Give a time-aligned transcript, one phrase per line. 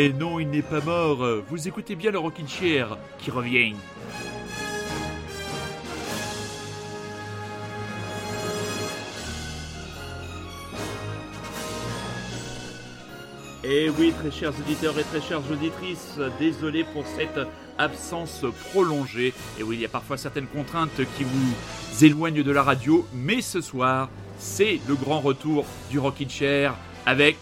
[0.00, 1.18] Mais non, il n'est pas mort.
[1.50, 3.74] Vous écoutez bien le Rockin' Chair qui revient.
[13.62, 17.38] Et oui, très chers auditeurs et très chères auditrices, désolé pour cette
[17.76, 19.34] absence prolongée.
[19.58, 23.42] Et oui, il y a parfois certaines contraintes qui vous éloignent de la radio, mais
[23.42, 27.36] ce soir, c'est le grand retour du Rockin' Chair avec,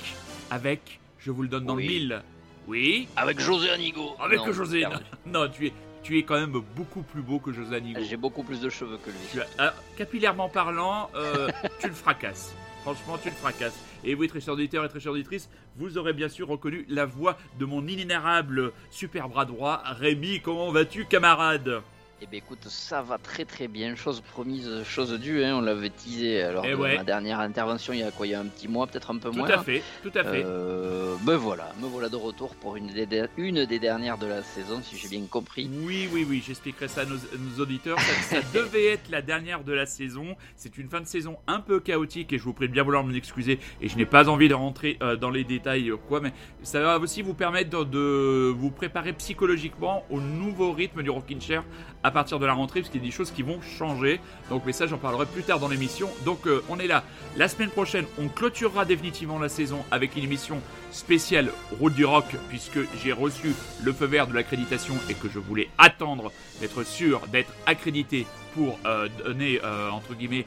[0.50, 2.20] avec, je vous le donne dans le mille.
[2.69, 4.14] Oui Avec José Anigo.
[4.20, 4.84] Avec José.
[5.27, 8.00] Non, tu es, tu es quand même beaucoup plus beau que José Anigo.
[8.06, 9.42] J'ai beaucoup plus de cheveux que lui.
[9.58, 11.48] Ah, capillairement parlant, euh,
[11.80, 12.55] tu le fracasses.
[12.83, 13.78] Franchement, tu le fracasses.
[14.05, 17.06] Et oui, très chers auditeurs et très chères auditrices, vous aurez bien sûr reconnu la
[17.06, 20.41] voix de mon inénarrable super bras droit, Rémi.
[20.42, 21.82] Comment vas-tu, camarade?
[22.20, 25.56] Eh bien écoute, ça va très très bien, chose promise, chose due, hein.
[25.56, 28.41] on l'avait teasé alors eh ma dernière intervention il y a quoi, il y a
[28.41, 29.47] un petit mois, peut-être un peu moins.
[29.47, 30.42] Tout à fait, tout à fait.
[30.44, 34.42] Euh, ben voilà, me voilà de retour pour une des, une des dernières de la
[34.42, 35.70] saison, si j'ai bien compris.
[35.84, 39.86] Oui, oui, oui, j'expliquerai ça à nos, auditeurs, ça, devait être la dernière de la
[39.86, 42.82] saison, c'est une fin de saison un peu chaotique et je vous prie de bien
[42.82, 46.20] vouloir m'en excuser et je n'ai pas envie de rentrer euh, dans les détails quoi,
[46.20, 46.32] mais
[46.64, 51.62] ça va aussi vous permettre de, vous préparer psychologiquement au nouveau rythme du Rockin' Chair
[52.09, 54.19] à partir de la rentrée, parce qu'il y a des choses qui vont changer.
[54.48, 56.09] Donc, mais ça, j'en parlerai plus tard dans l'émission.
[56.25, 57.05] Donc, euh, on est là.
[57.37, 62.25] La semaine prochaine, on clôturera définitivement la saison avec une émission spéciale Route du Rock,
[62.49, 67.21] puisque j'ai reçu le feu vert de l'accréditation et que je voulais attendre d'être sûr
[67.31, 70.47] d'être accrédité pour euh, donner, euh, entre guillemets,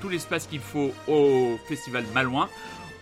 [0.00, 2.48] tout l'espace qu'il faut au Festival Malouin.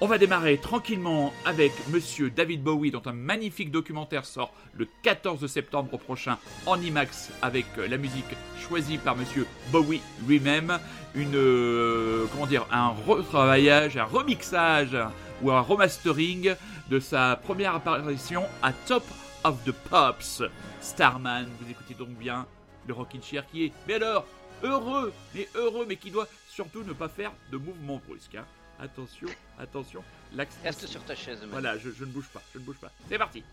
[0.05, 5.47] On va démarrer tranquillement avec Monsieur David Bowie, dont un magnifique documentaire sort le 14
[5.47, 10.77] septembre prochain en IMAX avec euh, la musique choisie par Monsieur Bowie lui-même.
[11.15, 14.99] Une, euh, comment dire, un retravaillage, un remixage
[15.41, 16.57] ou un remastering
[16.91, 19.05] de sa première apparition à Top
[19.45, 20.43] of the Pops.
[20.81, 22.45] Starman, vous écoutez donc bien
[22.89, 24.27] le Rockin' Chair qui est, mais alors,
[24.65, 28.35] heureux, mais heureux, mais qui doit surtout ne pas faire de mouvements brusques.
[28.35, 28.47] Hein.
[28.83, 29.29] Attention,
[29.61, 30.03] attention.
[30.65, 31.39] Reste sur ta chaise.
[31.51, 32.91] Voilà, je, je ne bouge pas, je ne bouge pas.
[33.09, 33.45] C'est parti.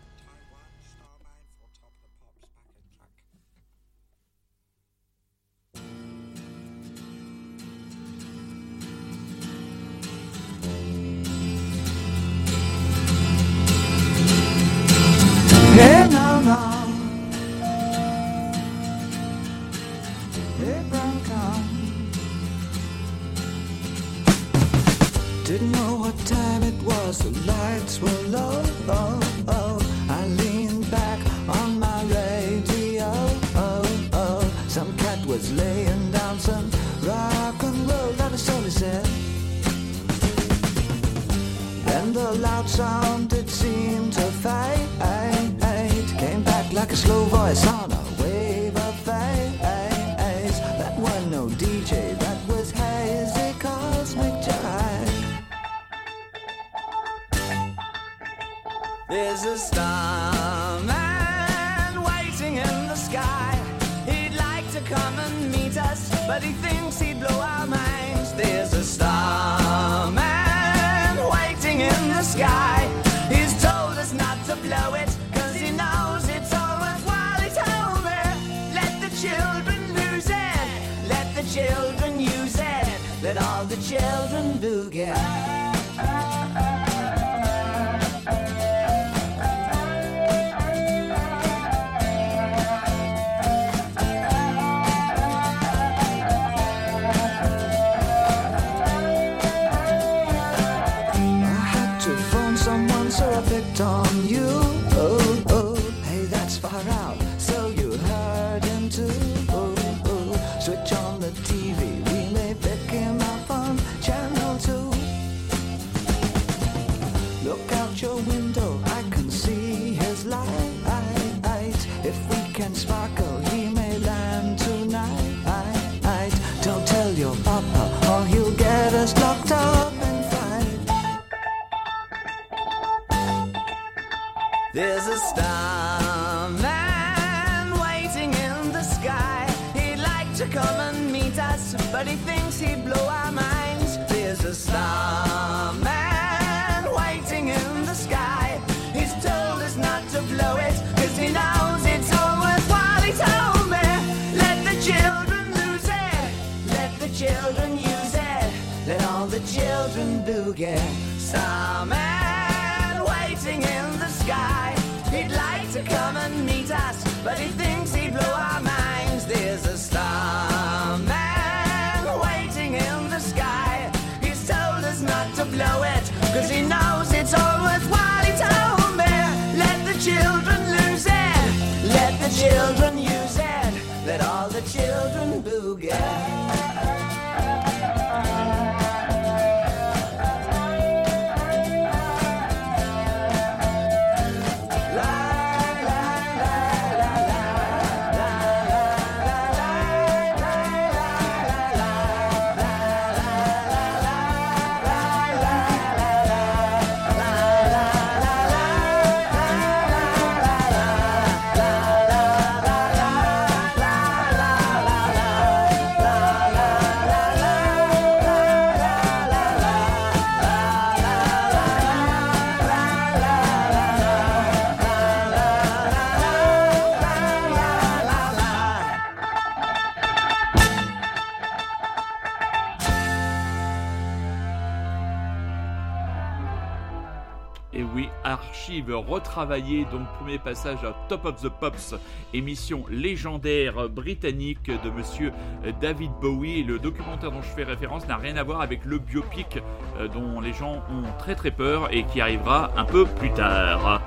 [239.36, 241.94] Donc premier passage à Top of the Pops,
[242.34, 245.32] émission légendaire britannique de monsieur
[245.80, 246.64] David Bowie.
[246.64, 249.58] le documentaire dont je fais référence n'a rien à voir avec le biopic
[250.00, 254.02] euh, dont les gens ont très très peur et qui arrivera un peu plus tard.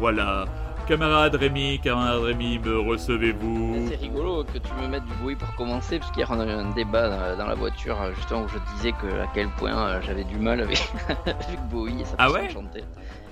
[0.00, 0.46] Voilà.
[0.88, 3.86] Camarade Rémi, camarade Rémi, me recevez-vous?
[3.88, 6.50] C'est rigolo que tu me mettes du Bowie pour commencer, parce qu'hier on a eu
[6.50, 10.24] un débat dans la voiture, justement où je disais que à quel point euh, j'avais
[10.24, 10.92] du mal avec,
[11.26, 12.50] avec Bowie et ça ah ouais?
[12.50, 12.82] chanter.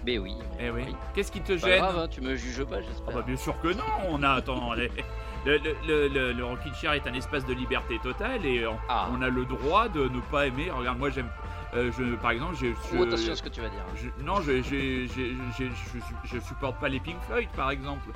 [0.04, 0.36] Mais oui.
[0.60, 0.84] Eh oui.
[1.14, 3.08] Qu'est-ce qui te gêne grave, hein, tu me juges pas, j'espère.
[3.08, 3.84] Ah bah bien sûr que non.
[4.08, 4.72] On a attends,
[5.46, 9.08] le, le, le, le, Rockin' Chair est un espace de liberté totale et on, ah.
[9.12, 10.70] on, a le droit de ne pas aimer.
[10.70, 11.28] Regarde, moi j'aime.
[11.74, 12.66] Euh, je, par exemple, je,
[12.98, 13.80] oh, attention à ce que tu vas dire.
[14.22, 18.10] non, je, je, supporte pas les Pink Floyd, par exemple.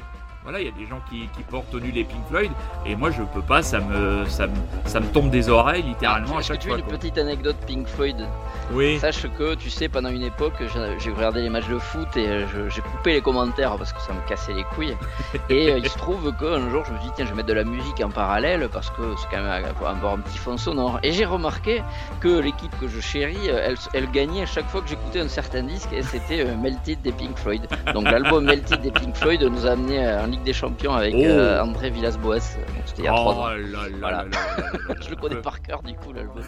[0.47, 2.53] Voilà, il y a des gens qui, portent au nu les Pink Floyd,
[2.85, 4.55] et moi je peux pas, ça me, ça me,
[4.85, 8.29] ça me tombe des oreilles littéralement à chaque que tu une petite anecdote Pink Floyd?
[8.73, 9.01] Oui.
[9.01, 10.55] Sache que tu sais, pendant une époque,
[10.99, 14.21] j'ai regardé les matchs de foot et j'ai coupé les commentaires parce que ça me
[14.29, 14.97] cassait les couilles.
[15.51, 17.49] Et euh, il se trouve qu'un jour je me suis dit, tiens, je vais mettre
[17.49, 21.01] de la musique en parallèle parce que c'est quand même avoir un petit fond sonore.
[21.03, 21.83] Et j'ai remarqué
[22.21, 25.65] que l'équipe que je chéris, elle, elle gagnait à chaque fois que j'écoutais un certain
[25.65, 27.67] disque et c'était euh, Melted des Pink Floyd.
[27.95, 31.23] Donc l'album Melted des Pink Floyd nous a amené en des Champions avec oh.
[31.25, 32.41] euh, André Villas-Boas.
[32.41, 33.49] C'était il y a 3 ans.
[35.01, 36.43] Je le connais par cœur du coup l'album.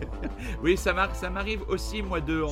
[0.62, 2.42] oui, ça m'arrive aussi moi de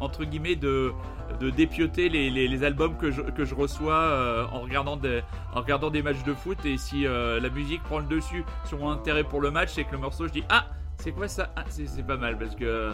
[0.00, 0.92] entre, guillemets de,
[1.40, 5.22] de dépioter les, les, albums que je, que je reçois euh, en, regardant des,
[5.54, 8.78] en regardant des matchs de foot et si euh, la musique prend le dessus sur
[8.78, 10.66] mon intérêt pour le match, c'est que le morceau je dis ah
[11.02, 11.50] c'est quoi ça?
[11.56, 12.92] Ah, C'est pas mal parce que,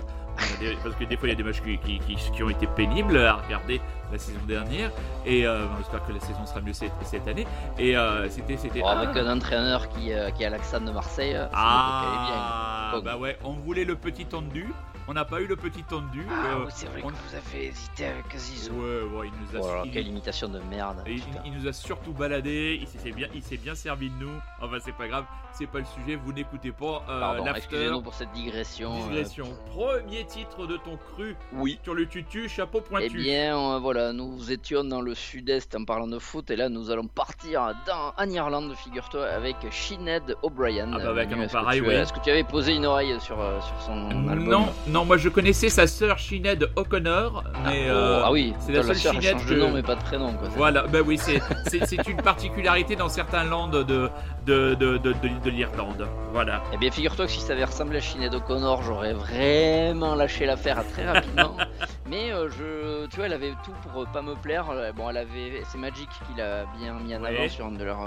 [0.83, 3.19] parce que des fois il y a des matchs qui, qui, qui, ont été pénibles
[3.19, 3.81] à regarder
[4.11, 4.91] la saison dernière
[5.27, 7.47] et euh, j'espère que la saison sera mieux cette, cette année.
[7.79, 8.57] Et euh, c'était.
[8.57, 9.19] c'était avec ah.
[9.19, 13.03] un entraîneur qui, euh, qui est Alexandre de Marseille, ah, bien.
[13.03, 14.73] Bah ouais, on voulait le petit tendu.
[15.11, 16.27] On n'a pas eu le petit tendu.
[16.31, 17.09] Ah, c'est vrai on...
[17.09, 18.75] que vous avez hésité avec Zizou.
[18.75, 19.83] Ouais, ouais, il nous a.
[19.83, 21.03] Oh, quelle imitation de merde.
[21.07, 22.79] Il, il, nous a surtout baladé.
[22.81, 24.37] Il s'est bien, il s'est bien servi de nous.
[24.61, 25.25] Enfin, c'est pas grave
[25.59, 28.95] c'est pas le sujet, vous n'écoutez pas euh, Excusez-nous pour cette digression.
[28.95, 29.47] Euh, digression.
[29.67, 31.35] Premier titre de ton cru.
[31.55, 31.79] Oui.
[31.83, 33.07] Sur le tutu, chapeau pointu.
[33.11, 36.91] Eh bien, voilà, nous étions dans le sud-est en parlant de foot, et là, nous
[36.91, 40.91] allons partir dans, en Irlande, figure-toi, avec Sinead O'Brien.
[40.95, 41.95] Ah bah avec un pareil, oui.
[41.95, 45.17] Est-ce que tu avais posé une oreille sur, euh, sur son album Non, non, moi
[45.17, 49.45] je connaissais sa sœur Sinead O'Connor, ah, mais oh, ah, oui, c'est la seule Sinead
[49.45, 49.55] que...
[49.55, 50.33] de nom mais pas de prénom.
[50.35, 54.11] Quoi, voilà, bah oui, c'est une particularité dans certains landes de,
[54.47, 56.07] de, de, de, de l'Irlande.
[56.33, 56.63] Voilà.
[56.73, 60.87] Eh bien, figure-toi que si ça avait ressemblé à Sinead O'Connor, j'aurais vraiment lâché l'affaire
[60.93, 61.57] très rapidement.
[62.07, 64.69] Mais euh, je, tu vois, elle avait tout pour euh, pas me plaire.
[64.71, 67.85] Euh, bon, elle avait, c'est Magic qui l'a bien mis en avant sur un de
[67.85, 68.07] leurs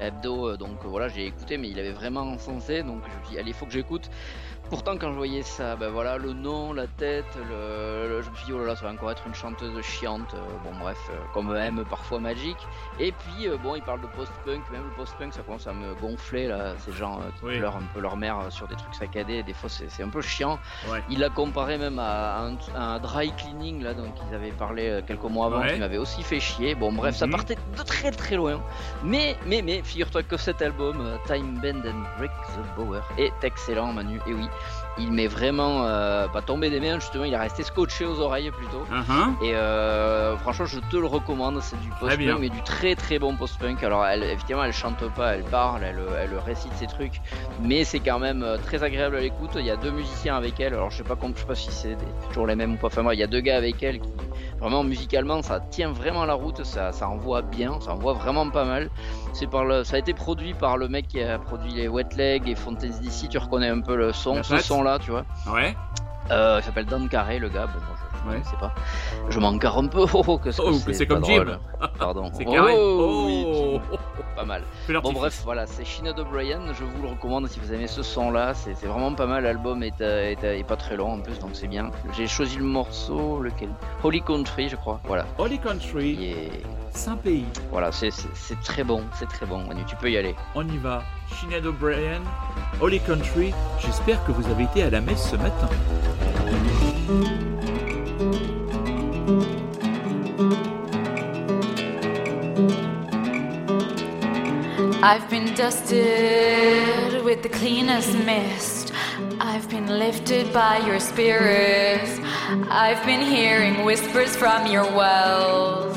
[0.00, 3.38] hebdo, donc voilà, j'ai écouté, mais il avait vraiment encensé, donc je me suis dit,
[3.38, 4.10] allez, il faut que j'écoute.
[4.74, 8.46] Pourtant, quand je voyais ça, ben voilà, le nom, la tête, le, je me suis
[8.46, 10.34] dit, oh là là, ça va encore être une chanteuse chiante.
[10.34, 12.56] Euh, bon, bref, euh, comme aime parfois Magic.
[12.98, 15.94] Et puis, euh, bon, il parle de post-punk, même le post-punk, ça commence à me
[15.94, 19.44] gonfler, là, ces gens qui pleurent un peu leur mère sur des trucs saccadés.
[19.44, 20.58] Des fois, c'est un peu chiant.
[21.08, 22.40] Il l'a comparé même à,
[22.74, 26.40] un, dry cleaning, là, donc ils avaient parlé quelques mois avant, qui m'avait aussi fait
[26.40, 26.74] chier.
[26.74, 27.32] Bon, bref, ça mhm.
[27.32, 28.60] partait de très très loin.
[29.04, 33.92] Mais, mais, mais, figure-toi que cet album, Time Bend and Break the Bower, est excellent,
[33.92, 34.18] Manu.
[34.26, 34.48] Et oui,
[34.98, 38.50] il m'est vraiment euh, pas tombé des mains justement il est resté scotché aux oreilles
[38.50, 38.84] plutôt.
[38.92, 39.44] Uh-huh.
[39.44, 43.36] et euh, franchement je te le recommande c'est du post-punk mais du très très bon
[43.36, 43.82] post-punk.
[43.82, 47.20] Alors elle, évidemment elle chante pas elle parle elle, elle récite ses trucs
[47.60, 49.50] mais c'est quand même euh, très agréable à l'écoute.
[49.56, 50.74] Il y a deux musiciens avec elle.
[50.74, 51.96] Alors je sais pas je sais pas si c'est
[52.28, 54.08] toujours les mêmes ou pas enfin moi il y a deux gars avec elle qui
[54.60, 58.64] Vraiment musicalement, ça tient vraiment la route, ça, ça envoie bien, ça envoie vraiment pas
[58.64, 58.88] mal.
[59.32, 62.08] C'est par le, ça a été produit par le mec qui a produit les Wet
[62.16, 63.28] Leg et Fontaines DC.
[63.28, 64.62] Tu reconnais un peu le son, La ce patte.
[64.62, 65.24] son là, tu vois.
[65.52, 65.76] Ouais.
[66.30, 67.66] Euh, il s'appelle Dan Carré, le gars.
[67.66, 68.42] Bon, moi, je, je Ouais.
[68.44, 68.72] sais pas.
[69.28, 70.04] Je m'encarre un peu.
[70.14, 71.44] Oh, que Oh, que c'est comme pas Jim.
[71.44, 71.58] drôle.
[71.98, 72.30] Pardon.
[72.34, 72.72] C'est carré.
[72.76, 73.80] Oh, oui, Oh.
[74.36, 74.62] pas mal.
[75.02, 78.30] Bon bref, voilà, c'est Sinead O'Brien, je vous le recommande si vous aimez ce son
[78.30, 81.12] là, c'est c'est vraiment pas mal, l'album est, euh, est, euh, est pas très long
[81.14, 81.90] en plus donc c'est bien.
[82.16, 83.68] J'ai choisi le morceau, lequel?
[84.02, 85.26] Holy Country je crois, voilà.
[85.38, 86.50] Holy Country, Et
[86.90, 87.46] Saint-Pays.
[87.70, 90.34] voilà, c'est- c'est c'est très bon, c'est très bon Manu, tu peux y aller.
[90.54, 91.02] On y va.
[91.40, 92.20] Sinead O'Brien,
[92.80, 93.52] Holy Country.
[93.78, 95.68] J'espère que vous avez été à la messe ce matin.
[105.02, 108.92] I've been dusted with the cleanest mist.
[109.40, 112.06] I've been lifted by your spirit.
[112.68, 115.96] I've been hearing whispers from your wells.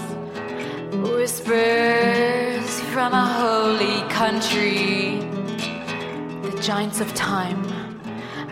[1.12, 5.20] Whispers from a holy country.
[6.50, 7.62] The giants of time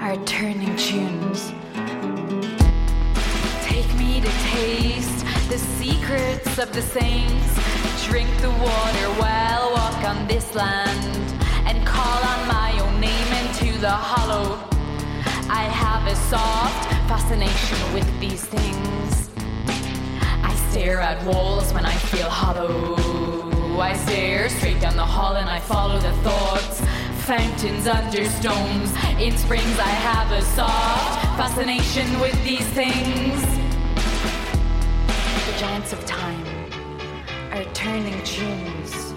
[0.01, 1.53] are turning tunes.
[4.15, 7.59] To taste the secrets of the saints.
[8.07, 11.15] Drink the water while walk on this land
[11.67, 14.57] and call on my own name into the hollow.
[15.47, 19.29] I have a soft fascination with these things.
[20.41, 23.79] I stare at walls when I feel hollow.
[23.79, 26.81] I stare straight down the hall and I follow the thoughts.
[27.25, 28.91] Fountains under stones.
[29.19, 33.64] In springs, I have a soft fascination with these things.
[35.57, 36.45] Giants of time
[37.53, 39.13] are turning tunes.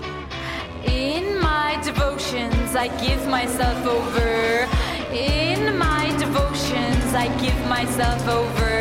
[0.84, 4.68] In my devotions, I give myself over.
[5.12, 8.76] In my devotions, I give myself over.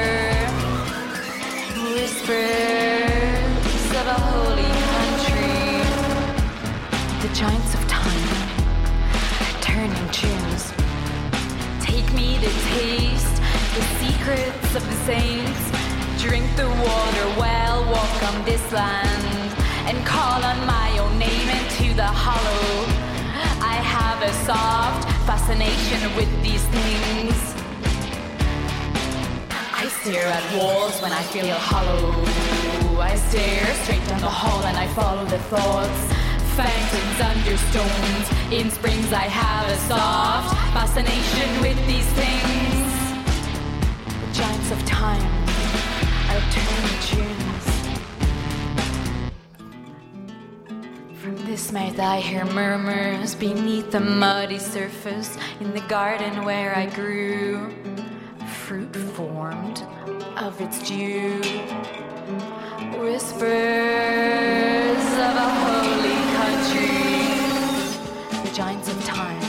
[1.95, 2.37] Whispers
[4.01, 5.81] of a holy country.
[7.23, 8.29] The giants of time
[9.41, 10.73] are turning tunes.
[11.81, 13.41] Take me to taste
[13.73, 15.66] the secrets of the saints.
[16.27, 19.53] Drink the water well, walk on this land,
[19.87, 22.83] and call on my own name into the hollow.
[23.63, 27.37] I have a soft fascination with these things.
[29.71, 32.11] I stare at walls when I feel hollow.
[32.99, 35.99] I stare straight down the hall and I follow the thoughts.
[36.59, 38.25] Fountains under stones.
[38.51, 42.91] In springs, I have a soft fascination with these things.
[44.19, 45.46] The giants of time
[51.57, 57.73] this mouth, I hear murmurs beneath the muddy surface in the garden where I grew.
[58.59, 59.83] Fruit formed
[60.37, 61.41] of its dew.
[62.99, 63.47] Whispers
[65.27, 67.39] of a holy country.
[68.43, 69.46] The giants of time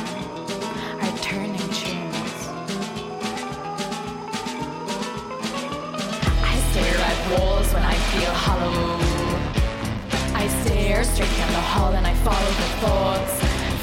[11.05, 13.41] stare straight down the hall and I follow the thoughts.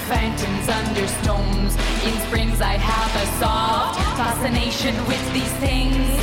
[0.07, 1.75] Fountains under stones.
[2.05, 6.19] In springs, I have a soft fascination with these things.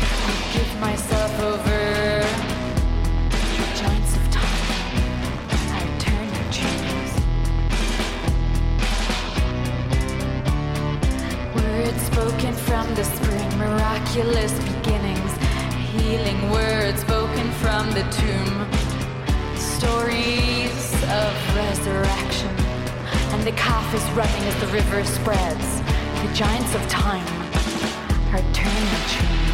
[0.00, 2.24] I give myself over.
[3.80, 7.12] Giants of time turning tunes.
[11.54, 15.32] Words spoken from the spring, miraculous beginnings.
[15.92, 18.85] Healing words spoken from the tomb.
[19.78, 22.48] Stories of resurrection.
[23.32, 25.80] And the calf is running as the river spreads.
[26.22, 27.26] The giants of time
[28.32, 29.45] are turning tunes.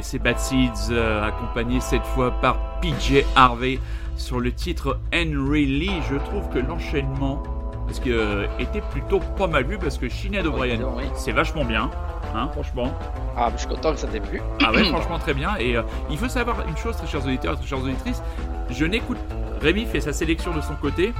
[0.00, 3.78] Et ses Bad Seeds, euh, accompagnés cette fois par PJ Harvey
[4.16, 6.00] sur le titre Henry Lee.
[6.10, 7.42] Je trouve que l'enchaînement
[7.86, 11.04] parce que, euh, était plutôt pas mal vu parce que Sinead O'Brien, oui.
[11.16, 11.90] c'est vachement bien,
[12.34, 12.92] hein, franchement.
[13.36, 14.40] Ah, mais je suis content que ça t'ait plu.
[14.64, 15.56] Ah ouais, franchement très bien.
[15.58, 18.22] Et euh, il faut savoir une chose, très chers auditeurs, très chères auditrices,
[18.70, 19.18] je n'écoute.
[19.60, 21.12] Rémi fait sa sélection de son côté.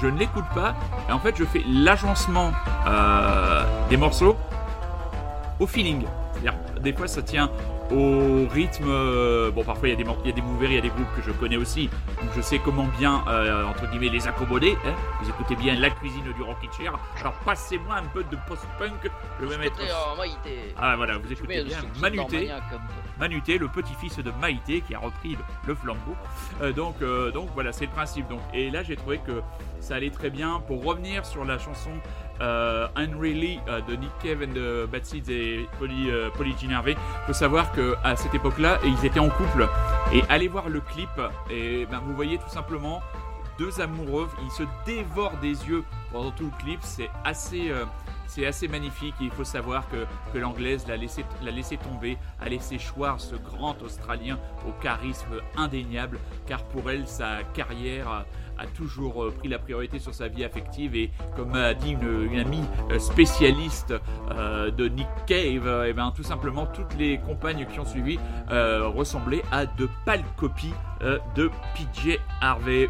[0.00, 0.74] Je ne l'écoute pas.
[1.08, 2.50] Et en fait, je fais l'agencement
[2.86, 4.36] euh, des morceaux
[5.60, 6.04] au feeling.
[6.32, 7.48] C'est-à-dire, des fois, ça tient
[7.90, 8.84] au rythme.
[8.88, 10.78] euh, bon, parfois, il y a des mor- il y a des mouvers, il y
[10.78, 11.88] a des groupes que je connais aussi.
[12.20, 14.76] Donc, je sais comment bien, euh, entre guillemets, les accommoder.
[14.86, 14.92] hein.
[15.20, 16.94] Vous écoutez bien la cuisine du Rocky Chair.
[17.20, 19.10] Alors, passez-moi un peu de post-punk.
[19.40, 19.78] Je vais mettre.
[20.78, 22.50] Ah, voilà, vous écoutez bien Manuté.
[23.18, 26.16] Manuté, le petit-fils de Maïté qui a repris le, le flambeau.
[26.62, 26.96] Euh, donc,
[27.32, 28.28] donc voilà, c'est le principe.
[28.28, 29.42] Donc, et là, j'ai trouvé que
[29.80, 30.60] ça allait très bien.
[30.66, 31.90] Pour revenir sur la chanson
[32.42, 36.54] euh, Henry Lee euh, de Nick Cave and the Bad Seeds et Polly, euh, Polly
[36.72, 39.68] Harvey, faut savoir que à cette époque-là, ils étaient en couple.
[40.12, 41.08] Et allez voir le clip,
[41.50, 43.00] et ben, vous voyez tout simplement
[43.58, 46.80] deux amoureux, ils se dévorent des yeux pendant tout le clip.
[46.82, 47.70] C'est assez.
[47.70, 47.84] euh,
[48.28, 52.48] c'est assez magnifique il faut savoir que, que l'anglaise l'a laissé, l'a laissé tomber, a
[52.48, 58.24] laissé choir ce grand Australien au charisme indéniable, car pour elle, sa carrière
[58.62, 62.38] a, toujours euh, pris la priorité sur sa vie affective et comme a dit une,
[62.38, 63.94] amie euh, spécialiste
[64.30, 68.18] euh, de Nick Cave, euh, eh ben, tout simplement toutes les compagnes qui ont suivi
[68.48, 70.74] ressemblaient à de pâles copies
[71.34, 72.88] de PJ Harvey.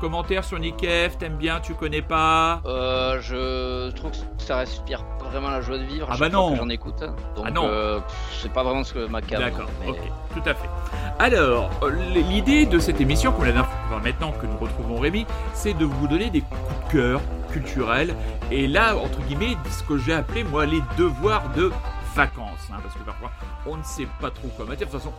[0.00, 5.26] Commentaire sur Cave, t'aimes bien, tu connais pas Euh, je trouve que ça respire pas
[5.26, 6.08] vraiment la joie de vivre.
[6.10, 6.56] Ah bah non.
[6.56, 7.00] J'en écoute.
[7.36, 7.66] Donc, Ah non.
[7.68, 8.00] euh,
[8.40, 9.40] c'est pas vraiment ce que ma cam.
[9.40, 9.98] D'accord, mais- ok,
[10.34, 10.68] tout à fait.
[11.18, 14.98] Alors, euh, l'idée de cette émission, comme la dernière fois, enfin, maintenant que nous retrouvons
[14.98, 17.20] Rémi, c'est de vous donner des coups de cœur
[17.52, 18.14] culturels.
[18.50, 21.70] Et là, entre guillemets, ce que j'ai appelé, moi, les devoirs de
[22.14, 22.68] vacances.
[22.72, 23.30] hein, parce que parfois,
[23.66, 24.80] on ne sait pas trop quoi mettre.
[24.80, 25.12] De toute façon,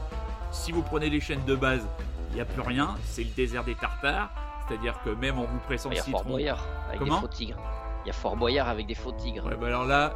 [0.54, 1.88] Si vous prenez les chaînes de base,
[2.32, 4.30] il n'y a plus rien, c'est le désert des Tartares.
[4.71, 6.29] C'est-à-dire que même en vous pressant Il le y a Fort citron.
[6.31, 7.57] Boyard avec Comment des faux tigres.
[8.05, 9.45] Il y a Fort Boyard avec des faux tigres.
[9.45, 10.13] Ouais, bah alors là,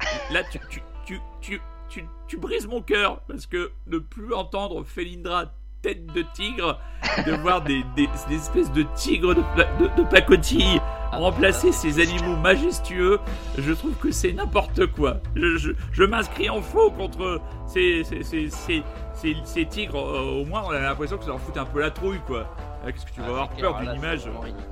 [0.30, 4.84] là tu, tu, tu, tu, tu, tu brises mon cœur parce que ne plus entendre
[4.84, 5.46] Felindra
[5.80, 6.78] tête de tigre,
[7.24, 9.42] de voir des, des, des espèces de tigres de,
[9.78, 10.80] de, de pacotille
[11.12, 11.78] Ah, remplacer putain.
[11.78, 13.20] ces animaux majestueux,
[13.56, 15.18] je trouve que c'est n'importe quoi.
[15.36, 18.82] Je, je, je m'inscris en faux contre ces, ces, ces, ces,
[19.14, 19.98] ces- ces tigres.
[20.04, 22.46] Euh, Au moins, on a l'impression que ça leur fout un peu la trouille, quoi.
[22.84, 24.64] Euh, Qu'est-ce que tu vas Ah, avoir c'est peur d'une image ridicule.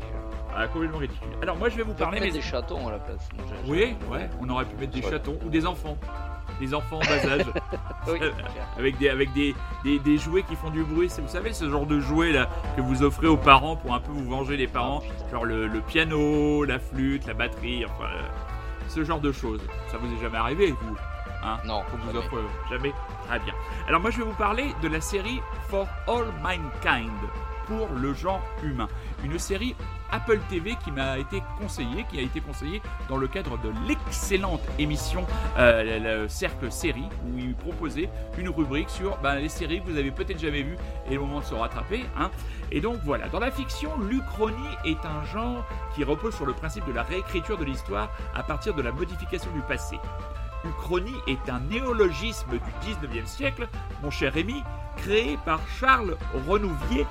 [0.57, 1.29] ah, complètement ridicule.
[1.42, 3.29] Alors moi, je vais vous parler, mettre mais des chatons à la place.
[3.66, 5.11] Oui, ouais, on aurait pu mettre des Ouais.
[5.11, 5.97] chatons ou des enfants.
[6.61, 7.45] Des enfants en bas âge.
[8.09, 8.31] Oui, Euh,
[8.79, 11.09] avec des, avec des, des, des jouets qui font du bruit.
[11.21, 14.12] Vous savez, ce genre de jouets là que vous offrez aux parents pour un peu
[14.12, 15.03] vous venger des parents.
[15.31, 18.23] Genre le, le piano, la flûte, la batterie, enfin, euh,
[18.88, 19.61] ce genre de choses.
[19.88, 20.97] Ça vous est jamais arrivé, vous?
[21.44, 22.18] Hein Non, qu'on vous jamais.
[22.18, 22.92] offre jamais
[23.27, 23.55] Très bien.
[23.88, 27.11] Alors moi je vais vous parler de la série For All Mankind
[27.66, 28.88] pour le genre humain.
[29.25, 29.75] Une série
[30.11, 34.61] Apple TV qui m'a été conseillée, qui a été conseillée dans le cadre de l'excellente
[34.79, 35.27] émission
[35.59, 39.99] euh, le Cercle Série où il proposait une rubrique sur ben, les séries que vous
[39.99, 40.77] avez peut-être jamais vues
[41.11, 42.05] et le moment de se rattraper.
[42.16, 42.31] Hein.
[42.70, 46.87] Et donc voilà, dans la fiction, l'Uchronie est un genre qui repose sur le principe
[46.87, 49.99] de la réécriture de l'histoire à partir de la modification du passé.
[50.68, 53.68] Uchronie est un néologisme du 19e siècle,
[54.02, 54.62] mon cher Rémi,
[54.96, 56.16] créé par Charles
[56.48, 57.07] Renouvier,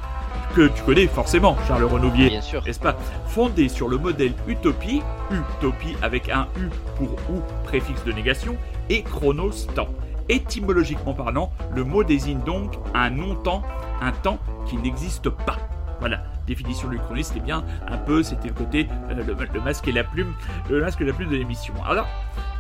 [0.56, 2.64] que tu connais forcément, Charles Renouvier, Bien sûr.
[2.66, 2.96] n'est-ce pas?
[3.28, 8.56] Fondé sur le modèle Utopie, Utopie avec un U pour ou préfixe de négation,
[8.90, 9.90] et Chronos temps.
[10.30, 13.62] Étymologiquement parlant, le mot désigne donc un non-temps,
[14.02, 15.58] un temps qui n'existe pas.
[16.00, 19.88] Voilà, définition de l'Uchronie, c'était bien un peu, c'était le côté, euh, le, le masque
[19.88, 20.34] et la plume,
[20.70, 21.74] le masque et la plume de l'émission.
[21.88, 22.08] Alors,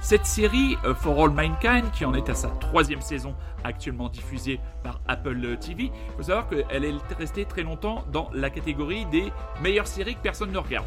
[0.02, 4.60] cette série, euh, For All Mankind, qui en est à sa troisième saison actuellement diffusée
[4.84, 9.32] par Apple TV, il faut savoir qu'elle est restée très longtemps dans la catégorie des
[9.62, 10.86] meilleures séries que personne ne regarde.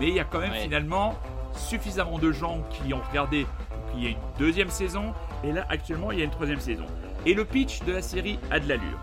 [0.00, 0.62] Mais il y a quand même Ouais.
[0.62, 1.14] finalement
[1.54, 5.12] suffisamment de gens qui ont regardé pour qu'il y ait une deuxième saison,
[5.44, 6.86] et là actuellement il y a une troisième saison.
[7.24, 8.98] Et le pitch de la série a de l'allure.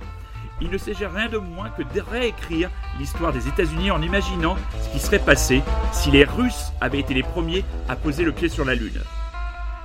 [0.62, 4.90] Il ne s'agit rien de moins que de réécrire l'histoire des États-Unis en imaginant ce
[4.90, 5.62] qui serait passé
[5.94, 9.02] si les Russes avaient été les premiers à poser le pied sur la Lune.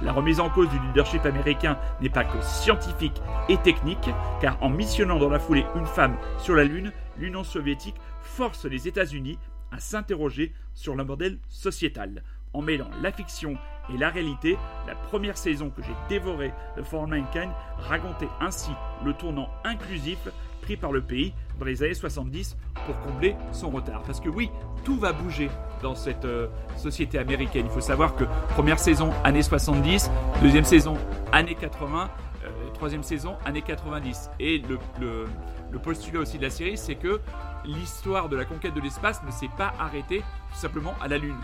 [0.03, 4.11] La remise en cause du leadership américain n'est pas que scientifique et technique,
[4.41, 8.89] car en missionnant dans la foulée une femme sur la Lune, l'Union soviétique force les
[8.89, 9.39] États-Unis
[9.71, 12.25] à s'interroger sur le modèle sociétal.
[12.53, 13.57] En mêlant la fiction
[13.93, 14.57] et la réalité,
[14.87, 18.71] la première saison que j'ai dévorée de For Mankind racontait ainsi
[19.05, 20.19] le tournant inclusif
[20.65, 24.03] pris par le pays dans les années 70 pour combler son retard.
[24.03, 24.51] Parce que oui,
[24.83, 25.51] tout va bouger
[25.83, 27.67] dans cette euh, société américaine.
[27.67, 30.11] Il faut savoir que première saison, années 70,
[30.43, 30.95] deuxième saison,
[31.33, 32.09] années 80,
[32.45, 34.31] euh, troisième saison, années 90.
[34.41, 35.27] Et le, le,
[35.71, 37.21] le postulat aussi de la série, c'est que
[37.67, 41.37] l'histoire de la conquête de l'espace ne s'est pas arrêtée tout simplement à la Lune.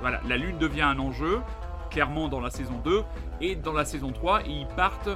[0.00, 1.40] Voilà, la Lune devient un enjeu,
[1.90, 3.02] clairement dans la saison 2,
[3.40, 5.08] et dans la saison 3, ils partent,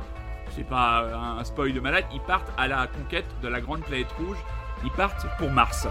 [0.55, 3.81] c'est pas un un spoil de malade, ils partent à la conquête de la grande
[3.81, 4.37] planète rouge,
[4.85, 5.87] ils partent pour Mars.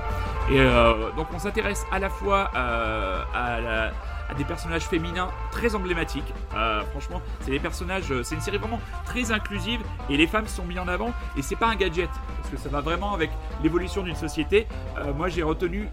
[0.49, 3.91] Et euh, donc on s'intéresse à la fois euh, à, la-
[4.37, 6.33] des personnages féminins très emblématiques.
[6.55, 10.47] Euh, franchement, c'est des personnages, euh, c'est une série vraiment très inclusive et les femmes
[10.47, 13.31] sont mises en avant et c'est pas un gadget parce que ça va vraiment avec
[13.63, 14.67] l'évolution d'une société.
[14.97, 15.89] Euh, moi j'ai retenu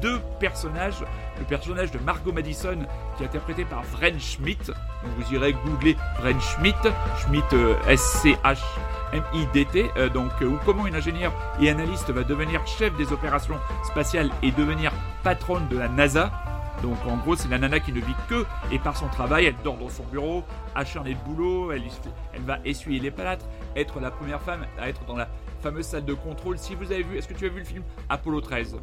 [0.00, 1.04] deux personnages,
[1.38, 2.78] le personnage de Margot Madison
[3.16, 4.72] qui est interprété par Vren Schmidt.
[5.16, 6.78] Vous irez googler Vren Schmidt,
[7.18, 8.58] Schmidt euh, S-C-H.
[9.12, 13.58] MIDT, euh, donc euh, ou comment une ingénieure et analyste va devenir chef des opérations
[13.84, 16.30] spatiales et devenir patronne de la NASA.
[16.82, 19.56] Donc en gros, c'est la nana qui ne vit que et par son travail, elle
[19.62, 21.82] dort dans son bureau, acharnée de boulot, elle,
[22.32, 25.28] elle va essuyer les palatres, être la première femme à être dans la
[25.60, 26.58] fameuse salle de contrôle.
[26.58, 28.76] Si vous avez vu, est-ce que tu as vu le film Apollo 13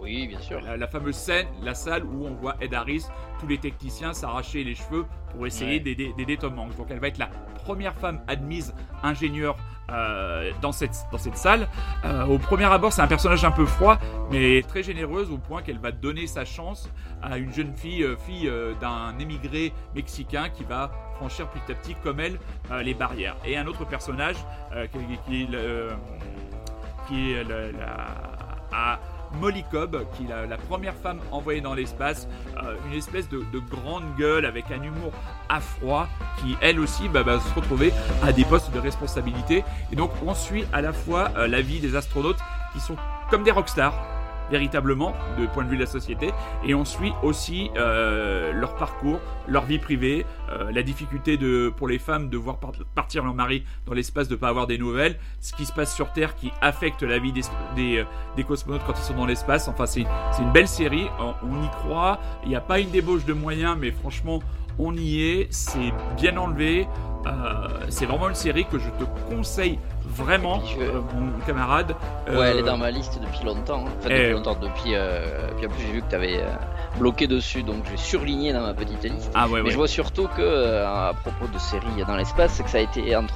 [0.00, 0.60] Oui, bien sûr.
[0.60, 3.04] la, la fameuse scène, la salle où on voit Ed Harris,
[3.40, 5.94] tous les techniciens s'arracher les cheveux pour essayer Ouais.
[6.16, 6.76] d'aider Tom Hanks.
[6.76, 7.28] Donc elle va être la
[7.64, 9.56] première femme admise ingénieure
[9.90, 11.66] euh, dans, cette, dans cette salle.
[12.04, 13.98] Euh, au premier abord, c'est un personnage un peu froid,
[14.30, 16.90] mais très généreuse au point qu'elle va donner sa chance
[17.22, 21.94] à une jeune fille, euh, fille d'un émigré mexicain qui va franchir petit à petit,
[22.04, 22.38] comme elle,
[22.82, 23.36] les barrières.
[23.44, 24.36] Et un autre personnage
[24.92, 25.88] qui, qui est le-
[27.08, 28.06] qui est la, la-
[28.72, 28.98] à
[29.40, 33.58] Molly Cobb, qui est la, première femme envoyée dans l'espace, euh, une espèce de, de
[33.58, 35.12] grande gueule avec un humour
[35.48, 35.60] à
[36.38, 39.64] qui elle aussi bah, va se retrouver à des postes de responsabilité.
[39.92, 42.38] Et donc on suit à la fois euh, la vie des astronautes
[42.72, 42.96] qui sont
[43.30, 44.17] comme des rockstars.
[44.50, 46.30] Véritablement, de point de vue de la société.
[46.64, 51.88] Et on suit aussi euh, leur parcours, leur vie privée, euh, la difficulté de, pour
[51.88, 55.18] les femmes de voir par- partir leur mari dans l'espace, de pas avoir des nouvelles,
[55.40, 57.42] ce qui se passe sur Terre qui affecte la vie des,
[57.76, 58.04] des, euh,
[58.36, 59.68] des cosmonautes quand ils sont dans l'espace.
[59.68, 60.04] Enfin, c'est
[60.38, 62.20] une belle série, on y croit.
[62.44, 64.40] Il n'y a pas une débauche de moyens, mais franchement,
[64.78, 65.48] on y est.
[65.50, 66.86] C'est bien enlevé.
[67.26, 71.94] Euh, c'est vraiment une série que je te conseille vraiment, euh, mon camarade.
[72.28, 73.84] Ouais, elle est Euh, dans ma liste depuis longtemps.
[73.86, 73.90] hein.
[73.98, 74.94] Enfin, eh, depuis longtemps, depuis.
[74.94, 75.48] Euh...
[75.56, 76.40] Puis en plus, j'ai vu que tu avais
[76.98, 79.30] bloqué dessus, donc j'ai surligné dans ma petite liste.
[79.34, 79.70] Ah ouais, Mais ouais.
[79.70, 83.14] je vois surtout que, à propos de séries dans l'espace, c'est que ça a été
[83.16, 83.34] entre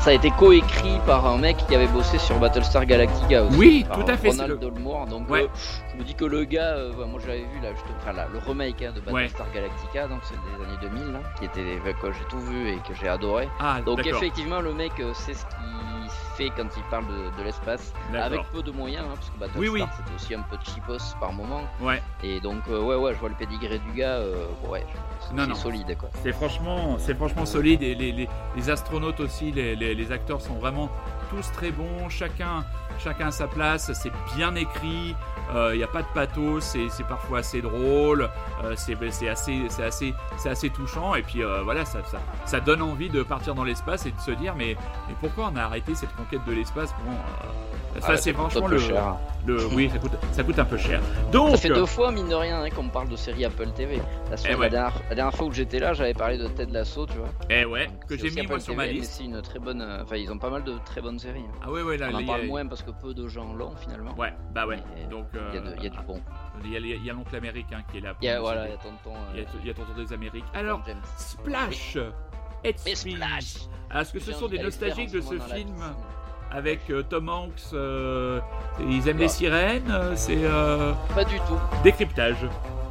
[0.00, 3.56] ça a été coécrit par un mec qui avait bossé sur Battlestar Galactica aussi.
[3.58, 5.06] Oui, par tout à fait, Ronald le- Dolmore.
[5.06, 5.48] Donc, Ouais.
[5.92, 8.26] je me dis que le gars, bah, moi j'avais vu là, je te enfin, là,
[8.32, 11.92] le remake hein, de Battlestar Galactica, donc c'est des années 2000, là, qui était bah,
[12.00, 13.48] que j'ai tout vu et que j'ai adoré.
[13.60, 17.42] Ah, Donc effectivement, le mec euh, sait ce qu'il fait quand il parle de, de
[17.44, 19.84] l'espace, avec peu de moyens, hein, parce que Battlestar Oui, oui.
[19.96, 21.62] c'était aussi un peu cheapos par moment.
[21.80, 22.00] Ouais.
[22.22, 24.84] Et donc euh, ouais, ouais, je vois le pédigré du gars, euh, ouais,
[25.20, 26.08] c'est c'est solide quoi.
[26.22, 30.40] C'est franchement, c'est franchement solide et les, les- les astronautes aussi, les, les- les acteurs
[30.40, 30.88] sont vraiment
[31.30, 32.64] tous très bons, chacun,
[32.98, 35.14] chacun à sa place, c'est bien écrit,
[35.54, 38.28] il n'y a pas de pathos, c'est c'est parfois assez drôle,
[38.64, 42.18] euh, c'est c'est assez, c'est assez, c'est assez touchant et puis euh, voilà, ça, ça,
[42.44, 44.76] ça donne envie de partir dans l'espace et de se dire mais,
[45.08, 46.90] mais pourquoi on a arrêté cette conquête de l'espace?
[47.04, 49.16] Bon, euh, ça Ah, c'est franchement le, cher.
[49.72, 51.00] oui, ça coûte, ça coûte un peu cher.
[51.32, 53.68] Donc, Ça fait deux fois, mine de rien, hein, qu'on me parle de série Apple
[53.70, 54.00] TV.
[54.30, 54.66] La, semaine- Eh ouais.
[54.66, 57.28] la, dernière, la dernière fois où j'étais là, j'avais parlé de Ted Lasso, tu vois.
[57.50, 59.20] eh ouais, que j'ai mis Apple moi sur ma TV, liste.
[59.20, 59.80] Une très bonne.
[59.82, 61.44] euh, Enfin, ils ont pas mal de très bonnes séries.
[61.48, 61.58] hein.
[61.62, 63.52] Ah ouais, ouais, là, On en y a- parle moins parce que peu de gens
[63.54, 64.14] l'ont finalement.
[64.16, 64.78] Ouais, bah ouais.
[64.96, 66.20] Mais Donc, Il y a, de- il y a du euh, bon.
[66.64, 68.14] Il y a, y l'oncle américain qui est là.
[68.20, 69.16] Il y a, voilà, y tonton.
[69.34, 70.44] il y a, euh, y tonton des Amériques.
[70.54, 70.82] Alors.
[71.16, 71.98] Splash.
[72.76, 73.54] Splash
[73.94, 75.74] Est-ce que ce sont des nostalgiques de ce film?
[76.50, 78.40] Avec euh, Tom Hanks euh,
[78.80, 79.28] Ils aiment les Ah.
[79.28, 81.58] sirènes euh, C'est euh, Pas du tout.
[81.84, 82.36] décryptage.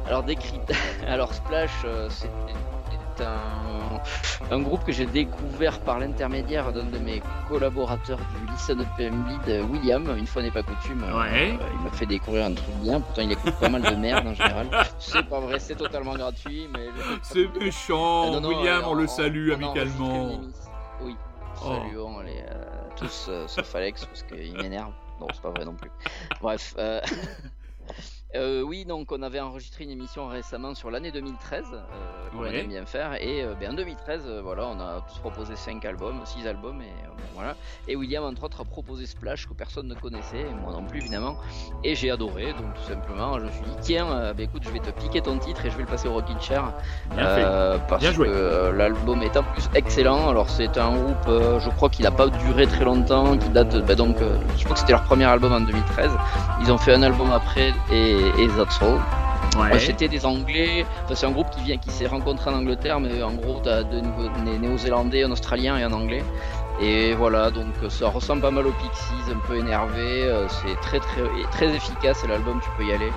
[0.06, 0.72] Alors décrypte.
[1.06, 2.30] Alors Splash, euh, c'est
[3.20, 8.86] un, un groupe que j'ai découvert par l'intermédiaire d'un de mes collaborateurs du Listen Up
[8.96, 10.16] PM Lead, William.
[10.16, 11.02] Une fois n'est pas coutume.
[11.02, 11.58] Ouais.
[11.60, 13.00] euh, il m'a fait découvrir un truc bien.
[13.00, 14.68] Pourtant il écoute pas mal de merde en général.
[15.00, 16.86] C'est pas vrai, c'est totalement gratuit, mais.
[17.22, 18.30] C'est méchant.
[18.32, 20.30] Non, non, William, euh, on le salue on amicalement.
[21.02, 21.16] Oui,
[21.60, 21.72] Oh.
[21.74, 22.57] saluons les, euh,
[22.98, 24.92] tous euh, sauf Alex parce qu'il m'énerve.
[25.20, 25.90] Non, c'est pas vrai non plus.
[26.40, 26.74] Bref.
[28.34, 31.78] euh, oui, donc on avait enregistré une émission récemment sur l'année 2013 euh,
[32.30, 32.58] qu'on Ouais.
[32.60, 35.82] aime bien faire et euh, ben, en 2013 euh, voilà on a tous proposé 5
[35.86, 37.56] albums, 6 albums et euh, voilà
[37.88, 40.98] et William entre autres a proposé Splash que personne ne connaissait et moi non plus
[41.00, 41.36] évidemment
[41.84, 44.80] et j'ai adoré donc tout simplement je me suis dit tiens ben, écoute je vais
[44.80, 46.74] te piquer ton titre et je vais le passer au Rockin' Chair
[47.14, 47.80] Bien fait.
[47.88, 48.28] parce Bien joué.
[48.28, 50.28] que l'album est en plus excellent.
[50.28, 51.26] Alors c'est un groupe,
[51.60, 54.16] je crois qu'il n'a pas duré très longtemps, qui date bah, donc,
[54.56, 56.10] je crois que c'était leur premier album en 2013.
[56.60, 59.00] Ils ont fait un album après et, et That's All.
[59.58, 59.78] Ouais.
[59.78, 60.84] C'était des Anglais.
[61.04, 63.82] Enfin, c'est un groupe qui vient, qui s'est rencontré en Angleterre, mais en gros t'as
[63.82, 64.02] deux
[64.60, 66.22] Néo-Zélandais, un Australien et un Anglais.
[66.80, 70.22] Et voilà, donc euh, ça ressemble pas mal aux Pixies, un peu énervé.
[70.24, 72.24] euh, C'est très très très efficace.
[72.28, 73.10] L'album, tu peux y aller.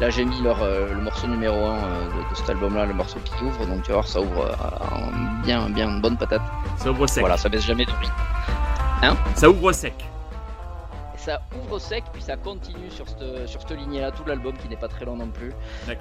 [0.00, 3.18] Là, j'ai mis leur, euh, le morceau numéro 1 de, de cet album-là, le morceau
[3.24, 3.66] qui ouvre.
[3.66, 4.56] Donc tu vas voir, ça ouvre
[4.92, 6.42] en bien bien une bonne patate.
[6.76, 7.22] Ça ouvre sec.
[7.22, 8.10] Voilà, ça baisse jamais de prix.
[9.34, 9.94] Ça ouvre sec.
[11.28, 14.78] Ça ouvre sec, puis ça continue sur cette sur cette lignée-là, tout l'album qui n'est
[14.78, 15.52] pas très long non plus.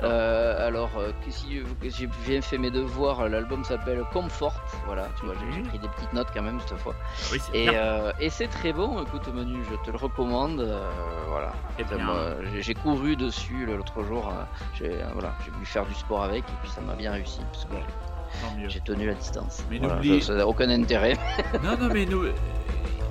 [0.03, 4.55] Euh, alors, euh, que si j'ai bien fait mes devoirs, l'album s'appelle Comfort.
[4.85, 5.67] Voilà, tu vois, j'ai- Mhm.
[5.67, 6.95] pris des petites notes quand même cette fois.
[6.97, 10.61] Ah oui, Et, euh, et c'est très bon, écoute menu, je te le recommande.
[10.61, 10.89] euh,
[11.27, 11.51] voilà.
[11.77, 11.83] Eh
[12.61, 14.31] j'ai- couru dessus l'autre jour,
[14.75, 17.65] j'ai voilà, j'ai voulu faire du sport avec et puis ça m'a bien réussi parce
[17.65, 17.71] que
[18.69, 19.65] j'ai- tenu la distance.
[19.69, 21.17] Mais Voilà, n'oublie- ça n'a aucun intérêt.
[21.61, 22.23] Non, non, mais nous.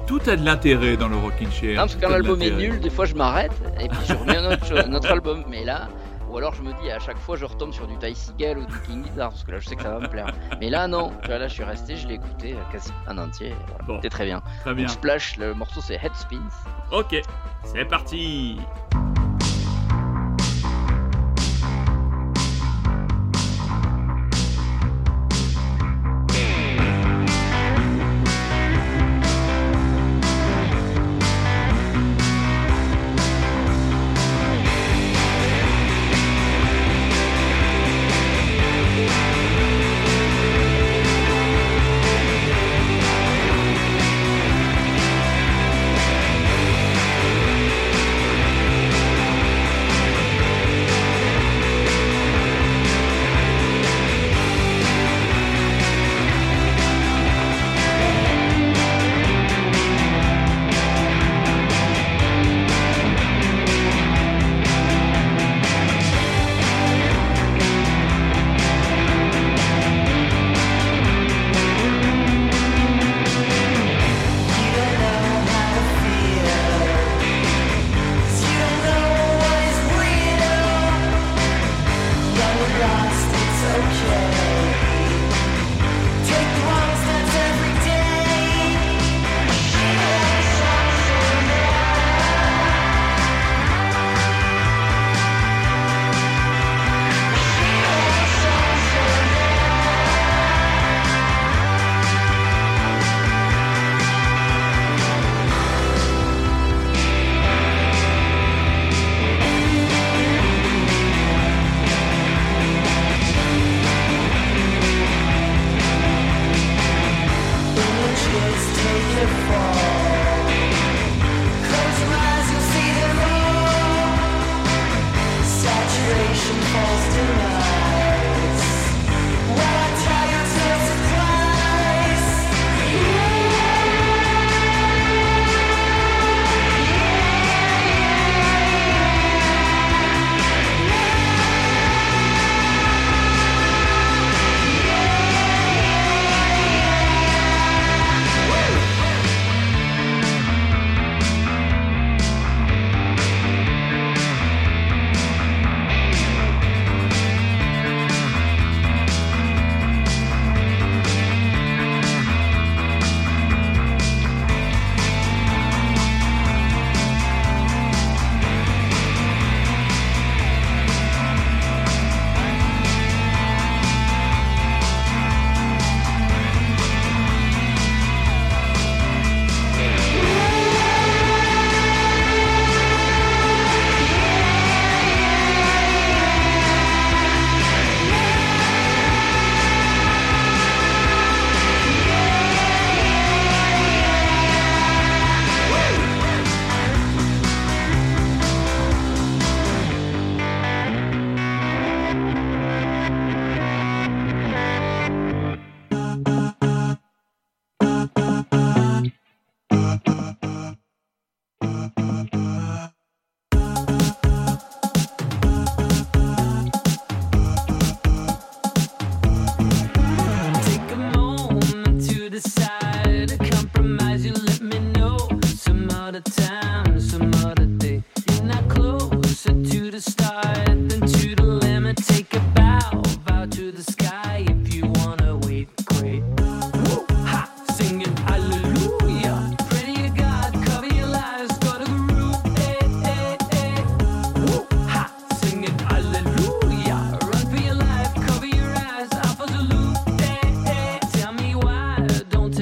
[0.06, 1.74] Tout a de l'intérêt dans le Rockin' Chair.
[1.74, 4.36] Non, parce que quand l'album est nul, des fois je m'arrête et puis je remets
[4.36, 5.44] un autre, chose- un autre album.
[5.48, 5.88] Mais là,
[6.30, 8.66] ou alors je me dis à chaque fois je retombe sur du Ty Seagal ou
[8.66, 10.32] du King Guitar parce que là je sais que ça va me plaire.
[10.60, 13.18] Mais là non, tu vois, là je suis resté, je l'ai écouté euh, quasi en
[13.18, 13.48] entier.
[13.48, 13.84] et Voilà.
[13.84, 13.96] Bon.
[13.96, 14.42] C'était très bien.
[14.60, 14.84] Très bien.
[14.86, 16.38] Donc, Splash, le morceau c'est Headspins.
[16.92, 17.20] Ok,
[17.64, 18.58] c'est parti.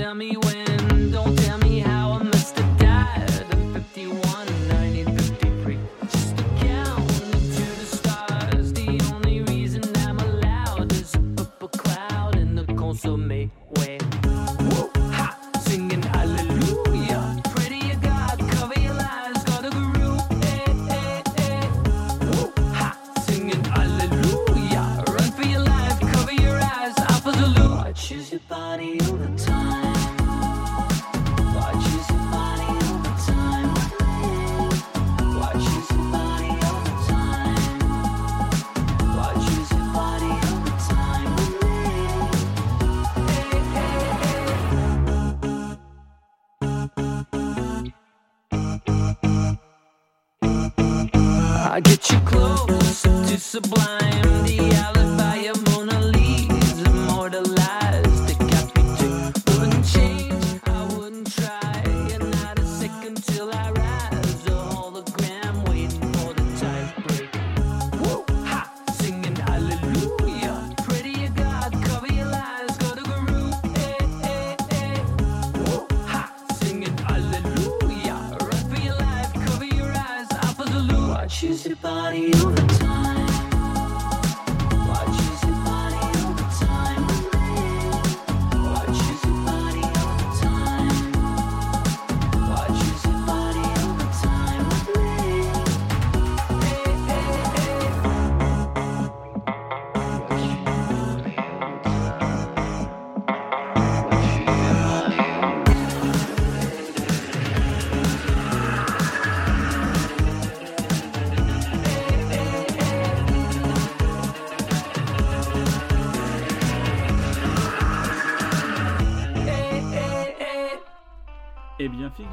[0.05, 0.44] tell me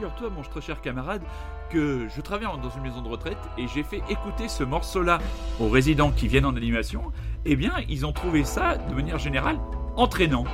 [0.02, 1.22] figure-toi, mon très cher camarade,
[1.70, 5.20] que je travaille dans une maison de retraite et j'ai fait écouter ce morceau-là
[5.60, 7.04] aux résidents qui viennent en animation.
[7.46, 9.60] Eh bien, ils ont trouvé ça, de manière générale,
[9.96, 10.46] entraînant.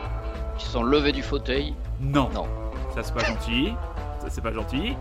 [0.57, 1.73] Ils se sont levés du fauteuil.
[2.01, 2.45] Non, Non.
[2.93, 3.73] ça c'est pas gentil.
[4.19, 4.97] Ça c'est pas gentil.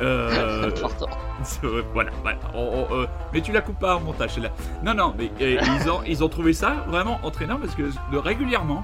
[0.00, 0.72] Euh,
[1.62, 2.38] vrai, voilà, voilà.
[2.52, 4.50] On- on, euh, mais tu la coupes pas en montage, celle-là.
[4.82, 7.84] Non, non, mais euh, ils, ont, ils ont trouvé ça vraiment entraînant parce que
[8.16, 8.82] régulièrement,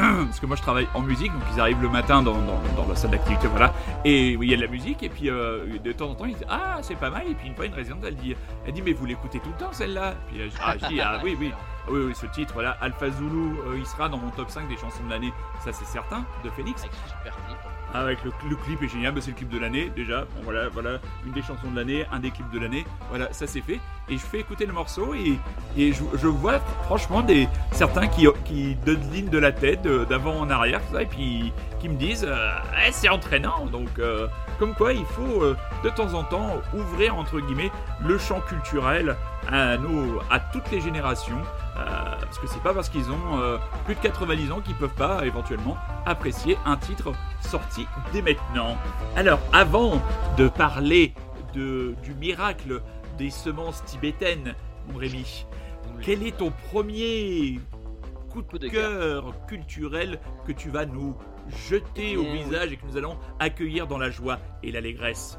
[0.26, 2.36] parce que moi je travaille en musique, donc ils arrivent le matin dans,
[2.88, 3.72] la salle d'activité, voilà,
[4.04, 6.34] et il y a de la musique, et puis euh, de temps en temps ils
[6.34, 8.34] disent Ah, c'est pas mal, et puis une fois une résidente elle dit,
[8.66, 10.14] elle dit Mais vous l'écoutez tout le temps celle-là?
[10.28, 11.52] Puis euh, ah, je dis Ah, oui, oui.
[11.52, 14.68] Ah Oui, oui, ce titre, là, Alpha Zulu, euh, il sera dans mon top 5
[14.68, 15.32] des chansons de l'année,
[15.64, 16.84] ça c'est certain, de Phoenix.
[17.92, 20.20] Avec le, le clip est génial, bah, c'est le clip de l'année déjà.
[20.20, 22.84] Bon, voilà, voilà, une des chansons de l'année, un des clips de l'année.
[23.08, 23.80] Voilà, ça c'est fait.
[24.08, 25.38] Et je fais écouter le morceau et,
[25.76, 30.50] je, vois franchement des certains qui, qui donnent ligne de la tête euh, d'avant en
[30.50, 33.66] arrière, ça, et puis qui me disent euh, Eh, c'est entraînant.
[33.66, 34.26] Donc, euh,
[34.60, 37.72] comme quoi, il faut euh, de temps en temps ouvrir entre guillemets
[38.04, 39.16] le champ culturel
[39.50, 41.40] à nos, à toutes les générations.
[41.78, 41.84] Euh,
[42.20, 43.56] parce que c'est pas parce qu'ils ont euh,
[43.86, 48.76] plus de 90 ans qu'ils peuvent pas éventuellement apprécier un titre sorti dès maintenant.
[49.16, 50.02] Alors, avant
[50.36, 51.14] de parler
[51.54, 52.82] de, du miracle
[53.16, 54.54] des semences tibétaines,
[54.92, 55.46] mon Rémi,
[56.02, 57.60] quel est ton premier
[58.30, 61.16] coup de, Coup de cœur culturel que tu vas nous
[61.68, 65.38] jeter au visage et que nous allons accueillir dans la joie et l'allégresse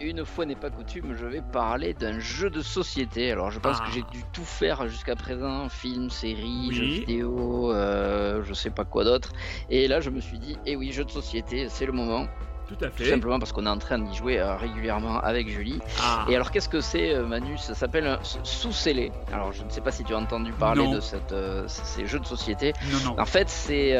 [0.00, 3.30] Une fois n'est pas coutume, je vais parler d'un jeu de société.
[3.30, 3.86] Alors je pense Ah.
[3.86, 6.74] que j'ai dû tout faire jusqu'à présent, film, série, Oui.
[6.74, 9.32] jeux vidéo, euh, je sais pas quoi d'autre.
[9.70, 12.26] Et là je me suis dit, eh oui, jeu de société, c'est le moment.
[12.68, 13.10] Tout à Tout fait.
[13.10, 15.80] simplement parce qu'on est en train d'y jouer euh, régulièrement avec Julie.
[16.00, 16.24] Ah.
[16.28, 17.58] Et alors qu'est-ce que c'est euh, Manu?
[17.58, 19.12] Ça s'appelle un sous-scellé.
[19.32, 20.92] Alors je ne sais pas si tu as entendu parler Non.
[20.94, 22.72] de cette, euh, ces jeux de société.
[22.90, 23.20] Non, non.
[23.20, 23.92] En fait, c'est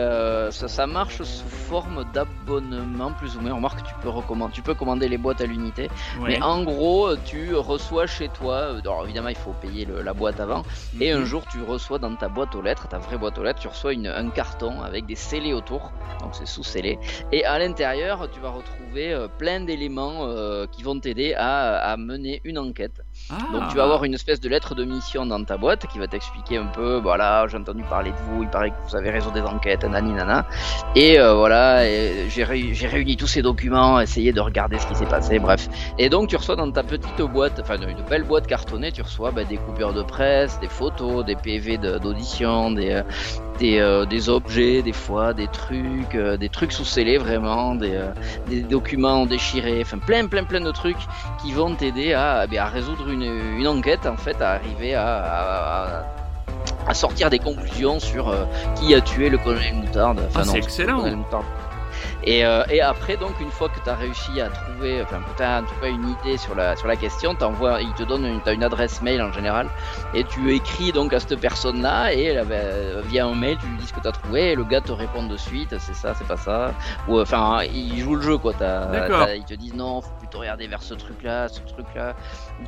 [0.51, 3.53] ça, ça marche sous forme d'abonnement plus ou moins.
[3.55, 5.89] Remarque, tu peux recommander, tu peux commander les boîtes à l'unité.
[6.21, 6.29] Ouais.
[6.29, 8.77] Mais en gros, tu reçois chez toi.
[8.79, 10.63] Alors évidemment, il faut payer le- la boîte avant.
[11.01, 11.25] Et un Mhm.
[11.25, 13.93] jour, tu reçois dans ta boîte aux lettres, ta vraie boîte aux lettres, tu reçois
[13.93, 15.93] une, un carton avec des scellés autour.
[16.21, 16.99] Donc c'est sous-scellé.
[17.33, 21.97] Et à l'intérieur, tu vas retrouver euh, plein d'éléments euh, qui vont t'aider à, à
[21.97, 23.03] mener une enquête.
[23.31, 23.87] Donc tu vas Ah.
[23.87, 26.99] avoir une espèce de lettre de mission dans ta boîte qui va t'expliquer un peu,
[26.99, 30.13] voilà, j'ai entendu parler de vous, il paraît que vous avez résolu des enquêtes, nani
[30.13, 30.45] nana.
[30.95, 34.95] Et euh, voilà, j'ai réu- j'ai réuni tous ces documents, essayé de regarder ce qui
[34.95, 35.69] s'est passé, bref.
[35.99, 39.31] Et donc tu reçois dans ta petite boîte, enfin une belle boîte cartonnée, tu reçois
[39.31, 43.03] bah, des coupures de presse, des photos, des PV de- d'audition, des, euh,
[43.59, 47.99] des, euh, des objets, des fois, des trucs, euh, des trucs sous scellés vraiment, des,
[48.49, 50.97] des documents déchirés, enfin plein plein plein de trucs
[51.43, 55.05] qui vont t'aider à, eh à résoudre une, une enquête en fait, à arriver à,
[55.25, 56.03] à-
[56.87, 58.45] à sortir des conclusions sur euh,
[58.77, 60.21] qui a tué le colonel Moutarde.
[60.29, 61.03] Enfin, Ah, c'est le excellent.
[61.17, 61.45] Moutarde.
[62.25, 65.37] Et, euh, et après, donc, une fois que tu as réussi à trouver, enfin, que
[65.37, 68.03] tu as en tout cas une idée sur la, sur la question, t'envoies, il te
[68.05, 69.69] donne une, une adresse mail en général,
[70.15, 73.77] et tu écris donc à cette personne-là, et euh, ben, via un mail, tu lui
[73.77, 76.15] dis ce que tu as trouvé, et le gars te répond de suite, c'est ça,
[76.15, 76.73] c'est pas ça.
[77.09, 78.53] Ou enfin, il joue le jeu, quoi.
[79.37, 82.15] Ils te disent non, faut plutôt regarder vers ce truc-là, ce truc-là.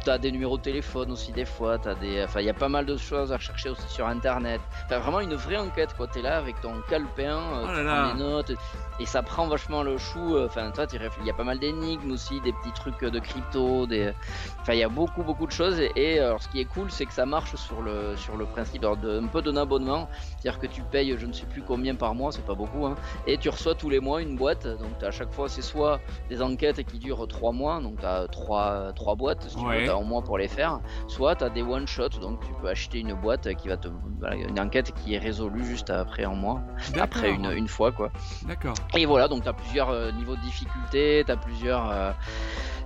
[0.02, 2.22] T'as des numéros de téléphone aussi, des fois, t'as des.
[2.24, 4.60] Enfin, il y a pas mal de choses à chercher aussi sur internet.
[4.86, 6.06] Enfin, vraiment une vraie enquête, quoi.
[6.06, 8.02] T'es là avec ton calepin, euh, Oh tu là.
[8.04, 8.52] prends des notes,
[9.00, 10.36] et ça prend vachement le chou.
[10.36, 10.86] euh, Enfin, toi.
[11.20, 14.12] Il y a pas mal d'énigmes aussi, des petits trucs euh, de crypto, des.
[14.60, 15.78] Enfin, il y a beaucoup, beaucoup de choses.
[15.80, 18.46] Et, et, alors, ce qui est cool, c'est que ça marche sur le, sur le
[18.46, 20.08] principe alors, de, un peu d'un abonnement.
[20.38, 22.94] C'est-à-dire que tu payes, je ne sais plus combien par mois, c'est pas beaucoup, hein,
[23.26, 24.66] et tu reçois tous les mois une boîte.
[24.66, 28.06] Donc, t'as à chaque fois, c'est soit des enquêtes qui durent 3 mois, donc tu
[28.06, 29.80] as 3, trois boîtes, si tu Ouais.
[29.80, 32.68] veux, t'as un mois pour les faire, soit tu as des one-shots, donc tu peux
[32.68, 33.88] acheter une boîte qui va te.
[34.18, 36.60] voilà, une enquête qui est résolue juste après un mois,
[36.98, 38.10] après une, une fois, quoi.
[38.46, 38.74] D'accord.
[38.96, 42.14] Et voilà, donc tu as plusieurs euh, niveaux de difficulté, tu as plusieurs.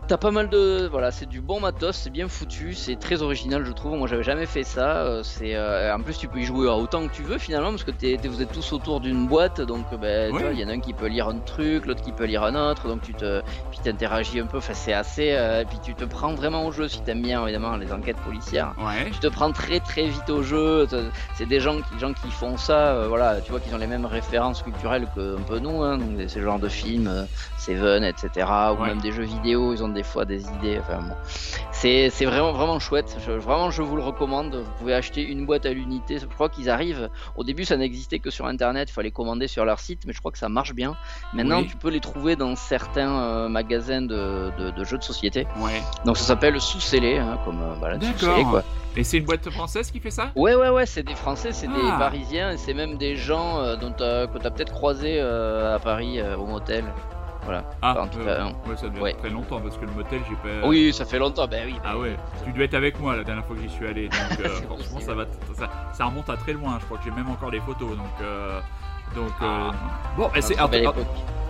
[0.09, 0.89] T'as pas mal de.
[0.91, 3.95] Voilà, c'est du bon matos, c'est bien foutu, c'est très original, je trouve.
[3.99, 5.03] Moi, j'avais jamais fait ça.
[5.03, 7.85] euh, c'est euh, En plus, tu peux y jouer autant que tu veux finalement, parce
[7.85, 10.73] que t'es- t'es- vous êtes tous autour d'une boîte, donc ben, il y en a
[10.73, 13.43] un qui peut lire un truc, l'autre qui peut lire un autre, donc tu te.
[13.71, 15.33] Puis t'interagis un peu, enfin, c'est assez.
[15.33, 18.73] euh, Puis tu te prends vraiment au jeu si t'aimes bien, évidemment, les enquêtes policières
[18.79, 19.11] Ouais.
[19.11, 20.87] tu te prends très très vite au jeu.
[21.35, 23.87] C'est des gens qui, gens qui font ça, euh, voilà, tu vois qu'ils ont les
[23.87, 27.27] mêmes références culturelles que un peu nous, hein, donc des- ces genres de films,
[27.59, 28.47] Seven, etc.
[28.73, 28.89] Ou Ouais.
[28.89, 30.79] même des jeux vidéo, ils ont des fois des idées.
[30.81, 31.15] Enfin bon,
[31.73, 33.17] c'est c'est vraiment vraiment chouette.
[33.27, 34.55] Je- vraiment, je vous le recommande.
[34.57, 36.19] Vous pouvez acheter une boîte à l'unité.
[36.19, 37.09] Je crois qu'ils arrivent.
[37.37, 38.89] Au début, ça n'existait que sur Internet.
[38.91, 40.97] Il fallait commander sur leur site, mais je crois que ça marche bien.
[41.33, 41.67] Maintenant, Oui.
[41.69, 45.47] tu peux les trouver dans certains euh, magasins de, de- de jeux de société.
[45.59, 45.83] Ouais.
[46.05, 48.63] Donc ça s'appelle sous-scellé, hein, comme euh, sous-scellé, quoi.
[48.97, 50.31] Et c'est une boîte française qui fait ça?
[50.35, 51.97] Ouais, ouais, ouais, c'est des Français, c'est des Ah.
[51.99, 56.21] Parisiens, et c'est même des gens euh, dont que t'as peut-être croisé euh, à Paris
[56.37, 56.85] au motel.
[57.49, 57.65] Voilà.
[57.81, 59.11] Ah, Enfin, en tout euh, cas, ouais, ça devait Ouais.
[59.13, 60.67] être très longtemps parce que le motel, j'ai pas.
[60.69, 61.73] Oui, ça fait longtemps, ben oui.
[61.83, 64.09] ben Ah ouais, tu dois être avec moi la dernière fois que j'y suis allé,
[64.09, 65.25] donc euh, franchement ça va,
[65.57, 66.77] ça, ça remonte à très loin.
[66.79, 68.61] Je crois que j'ai même encore les photos, donc euh,
[69.15, 69.71] donc euh, Ah.
[70.17, 70.31] bon.
[70.35, 70.57] et c'est.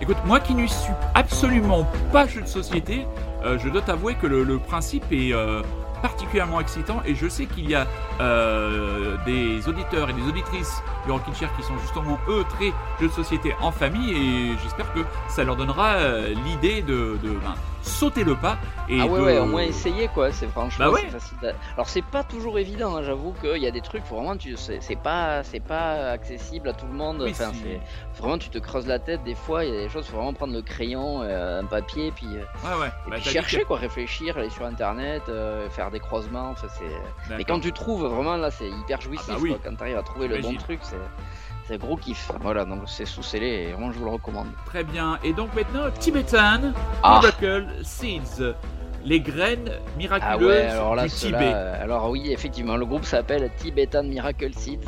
[0.01, 3.05] Écoute, moi qui ne suis absolument pas jeu de société,
[3.43, 5.61] euh, je dois t'avouer que le, le principe est euh,
[6.01, 7.87] particulièrement excitant et je sais qu'il y a
[8.19, 13.07] euh, des auditeurs et des auditrices du Rockin' Chair qui sont justement eux très jeux
[13.07, 17.55] de société en famille et j'espère que ça leur donnera euh, l'idée de, de ben,
[17.89, 20.91] sauter le pas et Ah ouais, de- ouais, au moins essayer quoi, c'est franchement Bah
[20.91, 21.07] ouais.
[21.09, 21.37] facile.
[21.75, 24.55] Alors c'est pas toujours évident, hein, j'avoue qu'il y a des trucs, faut vraiment, tu,
[24.57, 27.21] c'est pas, c'est pas accessible à tout le monde.
[27.21, 27.61] Oui, enfin, si.
[28.13, 30.15] c'est vraiment, tu te creuses la tête des fois, il y a des choses, faut
[30.17, 32.87] vraiment prendre le crayon, euh, un papier, puis, euh, Ouais, ouais.
[33.07, 36.67] et Bah, puis chercher quoi, réfléchir, aller sur internet, euh, faire des croisements, enfin,
[37.37, 39.25] Mais quand tu trouves, vraiment là, c'est hyper jouissif.
[39.29, 39.49] Ah bah oui.
[39.49, 39.59] quoi.
[39.63, 40.95] Quand tu arrives à trouver le bon truc, c'est
[41.69, 42.31] c'est gros kiff.
[42.41, 44.47] Voilà, donc c'est sous scellé et vraiment, je vous le recommande.
[44.65, 45.19] Très bien.
[45.23, 47.19] Et donc maintenant, Tibetan Ah.
[47.21, 48.55] Miracle Seeds.
[49.05, 51.37] Les graines Ah miraculeuses ouais, alors là, du Tibet.
[51.41, 54.81] euh, alors oui, effectivement, le groupe s'appelle Tibetan Miracle Seeds.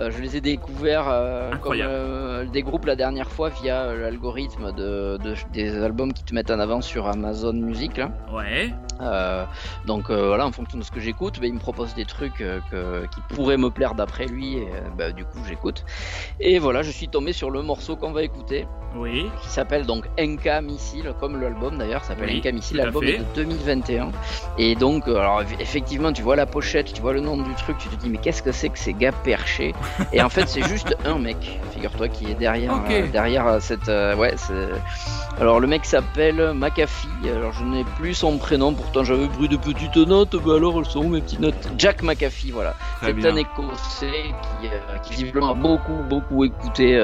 [0.00, 4.72] Euh, je les ai découverts euh, comme euh, des groupes la dernière fois via l'algorithme
[4.72, 7.98] de, de- des albums qui te mettent en avant sur Amazon Music.
[7.98, 8.10] là.
[8.32, 8.72] Ouais.
[9.86, 13.06] Donc voilà, en fonction de ce que j'écoute, bah, il me propose des trucs que-
[13.06, 15.84] qui pourraient me plaire d'après lui, et bah, du coup j'écoute.
[16.40, 18.66] Et voilà, je suis tombé sur le morceau qu'on va écouter,
[18.96, 19.26] Oui.
[19.42, 23.24] qui s'appelle donc Enka Missile, comme l'album d'ailleurs, s'appelle Oui, Enka Missile, l'album est de
[23.34, 24.10] 2021.
[24.58, 27.78] Et donc, alors eff- effectivement, tu vois la pochette, tu vois le nom du truc,
[27.78, 29.72] tu te dis mais qu'est-ce que c'est que ces gars perchés?
[30.12, 33.88] Et en fait, c'est juste un mec, figure-toi, qui est derrière, euh, derrière euh, cette,
[33.88, 34.34] euh, ouais,
[35.40, 39.56] alors le mec s'appelle McAfee, alors je n'ai plus son prénom, pourtant j'avais pris de
[39.56, 42.74] petites notes, bah alors elles sont mes petites notes Jack McAfee, voilà.
[43.00, 44.12] C'est un écossais
[44.60, 46.96] qui, euh, qui visiblement a beaucoup, beaucoup écouté,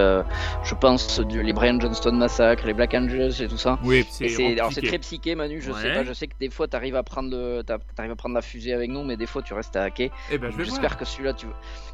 [0.62, 3.78] je pense, du- les Brian Johnston Massacre, les Black Angels et tout ça.
[3.82, 4.26] Oui, c'est
[4.58, 5.94] alors c'est très psyché Manu, je sais Ouais.
[5.94, 8.72] pas, je sais que des fois t'arrives à prendre le, t'arrives à prendre la fusée
[8.72, 10.10] avec nous, mais des fois tu restes à hacker.
[10.30, 11.46] Eh ben, J'espère que celui-là tu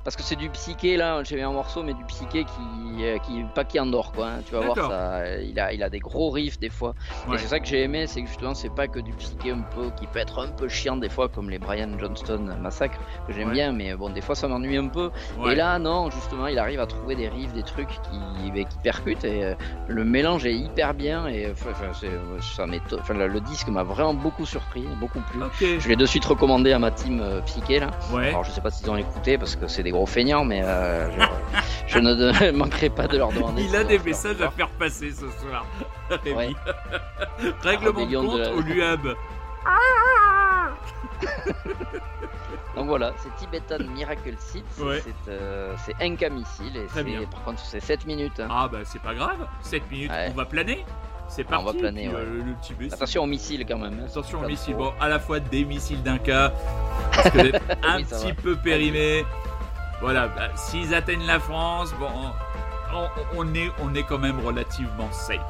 [0.02, 3.18] parce que c'est du psyché là, j'ai mis un morceau mais du psyché qui, euh,
[3.18, 4.26] qui pas qui endort quoi.
[4.26, 4.40] hein.
[4.46, 6.94] Tu vas voir ça, il a il a des gros riffs des fois.
[7.28, 7.36] Ouais.
[7.36, 9.62] Et c'est ça que j'ai aimé, c'est que justement c'est pas que du psyché un
[9.74, 13.32] peu qui peut être un peu chiant des fois comme les Brian Johnston Massacre que
[13.32, 13.54] j'aime Ouais.
[13.54, 15.10] bien, mais bon des fois ça m'ennuie un peu.
[15.38, 15.52] Ouais.
[15.52, 19.24] Et là non, justement il arrive à trouver des riffs, des trucs qui qui percutent
[19.24, 19.54] et euh,
[19.88, 21.68] le mélange est hyper bien et ça.
[23.00, 25.40] Enfin le, disque m'a vraiment beaucoup surpris, beaucoup plu.
[25.60, 27.90] Je l'ai de suite recommandé à ma team euh, psyché là.
[28.12, 31.10] Alors je sais pas s'ils ont écouté parce que c'est des gros feignants, mais euh,
[31.86, 33.62] je, je ne manquerai pas de leur demander.
[33.62, 35.64] Il a des messages à faire passer ce soir.
[36.24, 36.36] Rémi.
[36.36, 36.52] Ouais.
[37.62, 39.14] Règlement de compte la- au LUAB.
[42.76, 45.00] Donc voilà, c'est Tibetan Miracle Seed, c'est- Ouais.
[45.24, 47.22] c'est euh, incamissile et c'est- bien.
[47.24, 48.40] par contre c'est 7 minutes.
[48.40, 48.48] hein.
[48.50, 50.28] Ah bah c'est pas grave, 7 minutes, Ouais.
[50.32, 50.84] on va planer.
[51.28, 51.78] C'est Ah, on parti.
[51.78, 52.20] va planer, puis, ouais.
[52.20, 52.42] euh,
[52.80, 53.98] le Attention aux missiles quand même.
[54.02, 54.74] hein, Attention aux missiles.
[54.74, 56.52] Bon, à la fois des missiles d'un cas,
[57.14, 57.38] parce que
[57.82, 58.34] un Oui, petit va.
[58.42, 59.24] peu périmé.
[60.04, 62.10] Voilà, bah, s'ils atteignent la France, bon,
[62.92, 65.40] on, on est, on est quand même relativement safe.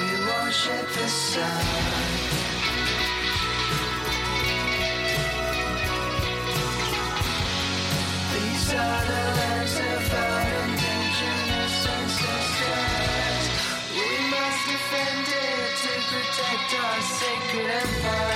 [0.00, 1.64] We worship the sun."
[8.32, 10.10] These are the lands of.
[13.94, 18.29] We must defend it to protect our sacred empire.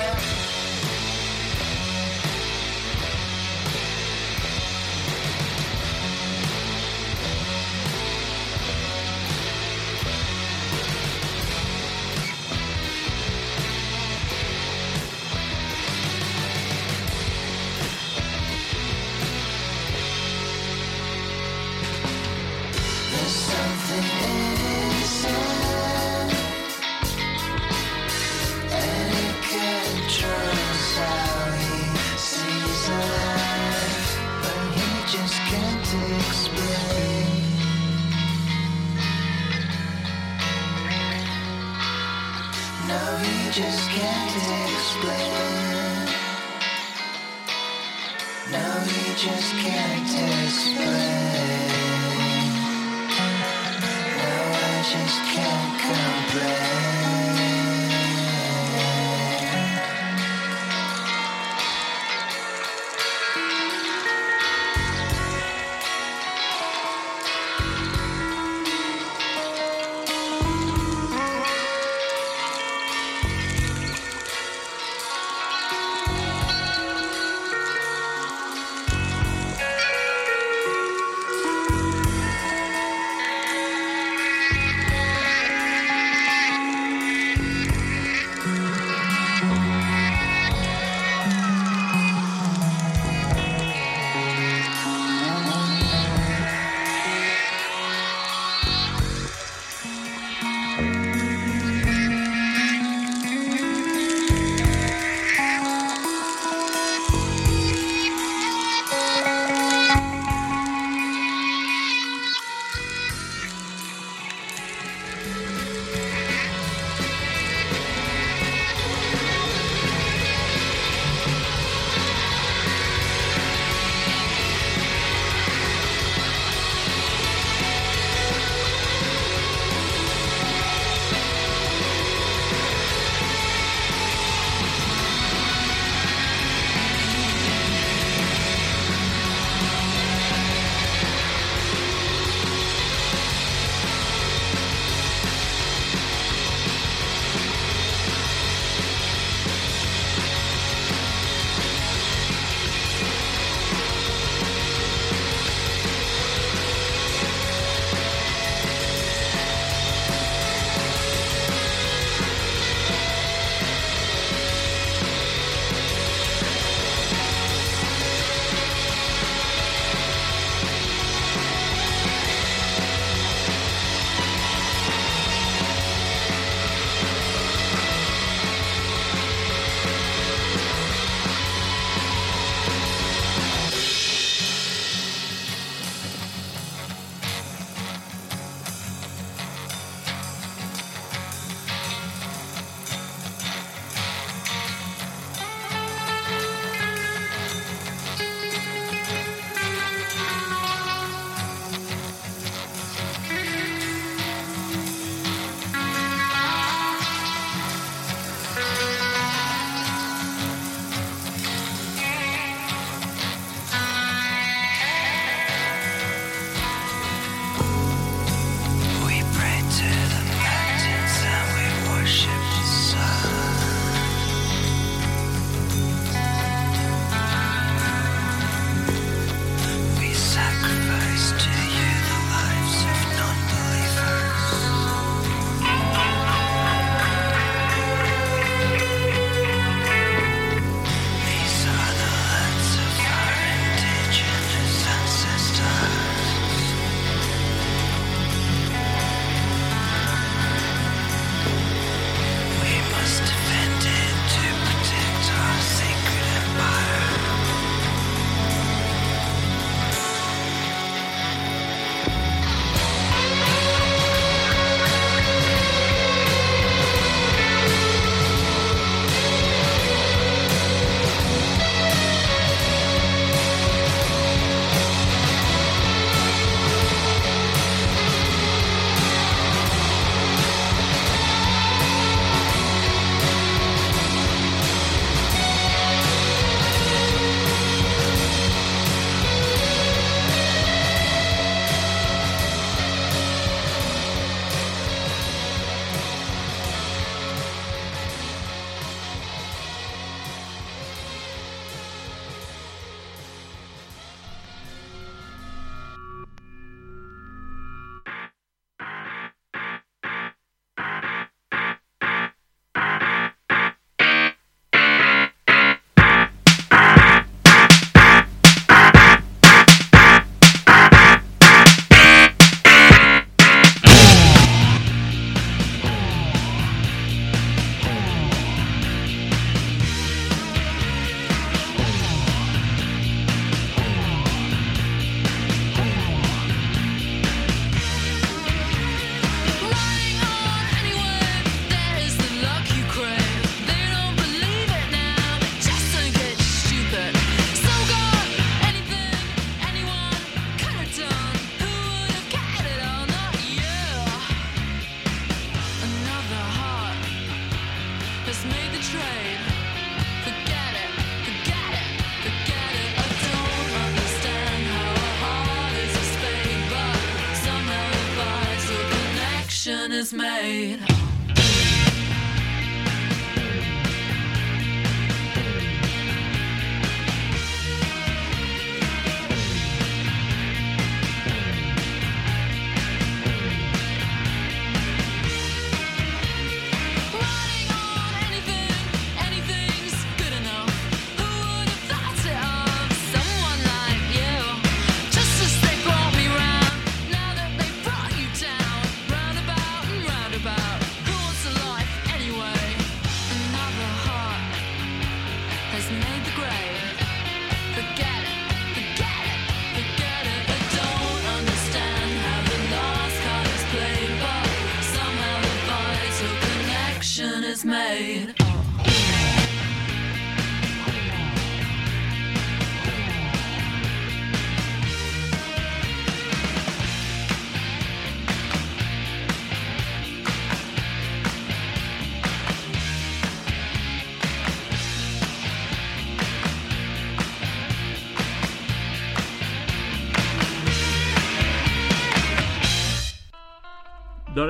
[370.15, 370.84] Made.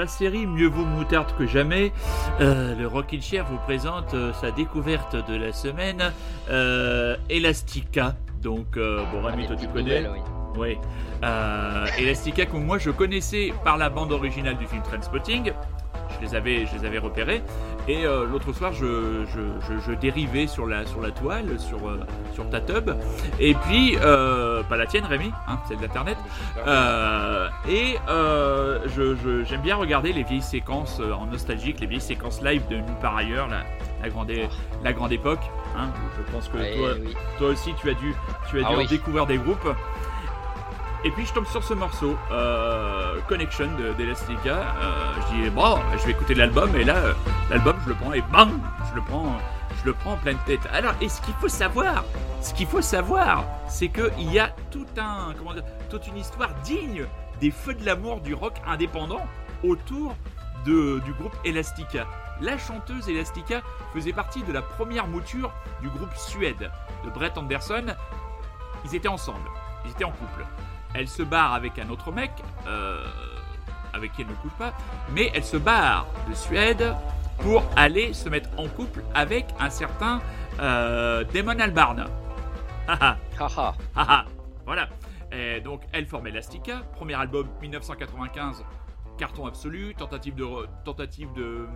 [0.04, 1.90] La série Mieux vaut moutarde que jamais,
[2.42, 6.12] euh, le Rockin' Chair vous présente euh, sa découverte de la semaine,
[6.50, 8.14] euh, Elastica.
[8.42, 10.10] Donc, bon, Les toi tu connais nouvelles,
[10.58, 10.76] oui.
[11.98, 15.52] Elastica, que moi je connaissais par la bande originale du film Trainspotting.
[16.10, 17.42] Je les avais, je les avais repérés.
[17.86, 21.86] Et euh, l'autre soir, je, je, je, je dérivais sur la, sur la toile, sur,
[21.86, 22.00] euh,
[22.32, 22.90] sur ta tub.
[23.38, 26.16] Et puis, euh, pas la tienne, Rémi, hein, celle d'Internet.
[26.66, 28.78] Euh, et euh,
[29.44, 33.16] j'aime bien regarder les vieilles séquences en nostalgique, les vieilles séquences live de Nulle part
[33.16, 33.64] ailleurs, la,
[34.02, 34.32] la, grande,
[34.82, 35.42] la grande époque.
[35.76, 37.14] Hein, je pense que Ouais, toi, oui.
[37.36, 38.14] toi aussi, tu as dû,
[38.48, 38.86] tu as Ah dû en oui.
[38.86, 39.68] découvrir des groupes.
[41.06, 44.74] Et puis je tombe sur ce morceau, euh, Connection de- d'Elastica.
[44.80, 47.12] Euh, je dis, bon, je vais écouter l'album, et là, euh,
[47.50, 48.58] l'album, je le prends, et bam,
[48.90, 49.36] je le prends,
[49.80, 50.60] je le prends en pleine tête.
[50.72, 52.04] Alors, et ce qu'il faut savoir,
[52.40, 57.04] ce qu'il faut savoir, c'est qu'il y a toute une histoire digne
[57.40, 59.26] des feux de l'amour du rock indépendant
[59.62, 60.14] autour
[60.64, 62.06] du groupe Elastica.
[62.40, 63.60] La chanteuse Elastica
[63.92, 65.52] faisait partie de la première mouture
[65.82, 66.70] du groupe Suède
[67.04, 67.84] de Brett Anderson.
[68.86, 69.48] Ils étaient ensemble,
[69.84, 70.44] ils étaient en couple.
[70.94, 72.30] Elle se barre avec un autre mec,
[72.66, 73.04] euh,
[73.92, 74.72] avec qui elle ne couche pas,
[75.10, 76.94] mais elle se barre de Suède
[77.38, 80.20] pour aller se mettre en couple avec un certain
[80.60, 82.06] euh, Damon Albarn.
[82.88, 83.16] Haha.
[83.38, 83.74] Haha.
[83.96, 84.24] Haha,
[84.66, 84.88] voilà.
[85.32, 88.64] Et donc, elle forme Elastica, premier album 1995,
[89.18, 91.66] carton absolu, tentative de, re- tentative de,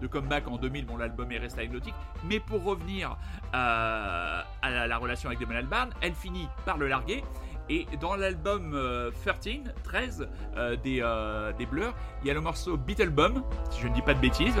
[0.00, 1.94] de comeback en 2000, bon, l'album est resté anecdotique.
[2.24, 3.16] Mais pour revenir
[3.54, 7.24] euh, à la, la relation avec Damon Albarn, elle finit par le larguer.
[7.70, 12.40] Et dans l'album euh, 13, 13 euh, des, euh, des Blurs, il y a le
[12.40, 14.56] morceau Beetlebum, si je ne dis pas de bêtises.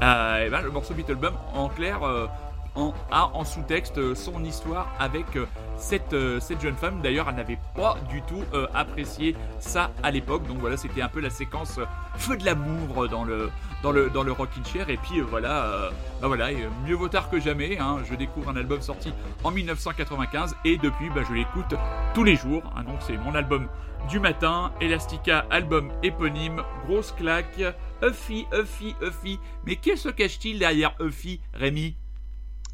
[0.00, 2.00] Ben, le morceau Beetlebum, en clair,
[3.10, 7.00] a en sous-texte euh, son histoire avec euh, cette, euh, cette jeune femme.
[7.02, 8.42] D'ailleurs, elle n'avait pas du tout
[8.74, 10.46] apprécié ça à l'époque.
[10.46, 11.78] Donc voilà, c'était un peu la séquence
[12.16, 13.50] feu de l'amour dans le,
[13.82, 14.90] dans le, dans le Chair.
[14.90, 16.48] Et puis voilà, bah voilà
[16.86, 17.78] mieux vaut tard que jamais.
[17.78, 17.98] hein.
[18.08, 19.12] je découvre un album sorti
[19.44, 21.74] en 1995 et depuis, bah, je l'écoute
[22.14, 22.62] tous les jours.
[22.76, 22.82] hein.
[22.84, 23.68] donc c'est mon album
[24.08, 24.72] du matin.
[24.80, 27.62] Elastica, album éponyme, grosse claque.
[28.02, 29.38] Huffy, Huffy, Huffy.
[29.64, 31.96] Mais qu'est-ce se cache-t-il derrière Huffy, Rémi?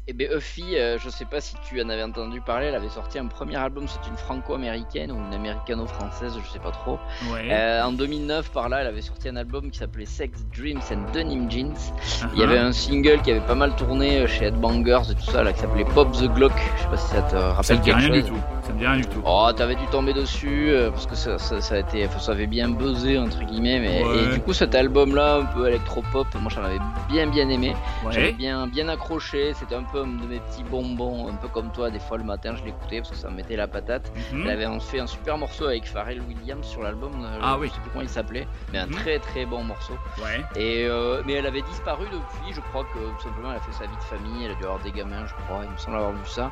[0.07, 2.89] Et bien Huffy, euh, je sais pas si tu en avais entendu parler, elle avait
[2.89, 6.99] sorti un premier album, c'est une franco-américaine ou une américano-française, je sais pas trop.
[7.33, 7.49] Ouais.
[7.51, 11.11] Euh, en 2009, par là, elle avait sorti un album qui s'appelait Sex, Dreams and
[11.11, 11.73] Denim Jeans.
[11.73, 12.27] Uh-huh.
[12.35, 15.31] Il y avait un single qui avait pas mal tourné euh, chez Headbangers et tout
[15.31, 16.53] ça, là, qui s'appelait Pop the Glock.
[16.77, 18.23] Je sais pas si ça te Ça rappelle me dit quelque rien chose.
[18.25, 18.37] du tout.
[18.61, 19.21] Ça me dit rien du tout.
[19.25, 22.47] Oh, t'avais dû tomber dessus euh, parce que ça, ça, ça a été, ça avait
[22.47, 24.23] bien buzzé entre guillemets, mais Ouais.
[24.23, 26.79] et du coup cet album-là, un peu électropop, moi j'en avais
[27.09, 27.75] bien bien aimé,
[28.11, 28.31] j'avais Ouais.
[28.33, 29.53] bien bien accroché.
[29.53, 31.89] C'était un peu un de mes petits bonbons, un peu comme toi.
[31.89, 34.11] Des fois le matin, je l'écoutais parce que ça me mettait la patate.
[34.31, 34.43] Mhm.
[34.47, 37.11] Elle avait fait un super morceau avec Pharrell Williams sur l'album.
[37.23, 37.69] euh, Ah je oui.
[37.69, 38.93] sais plus comment il s'appelait, mais un Mhm.
[38.95, 39.93] très très bon morceau.
[40.21, 40.43] Ouais.
[40.55, 43.71] Et euh, mais elle avait disparu depuis, je crois que tout simplement elle a fait
[43.73, 45.97] sa vie de famille, elle a dû avoir des gamins, je crois, il me semble
[45.97, 46.51] avoir vu ça.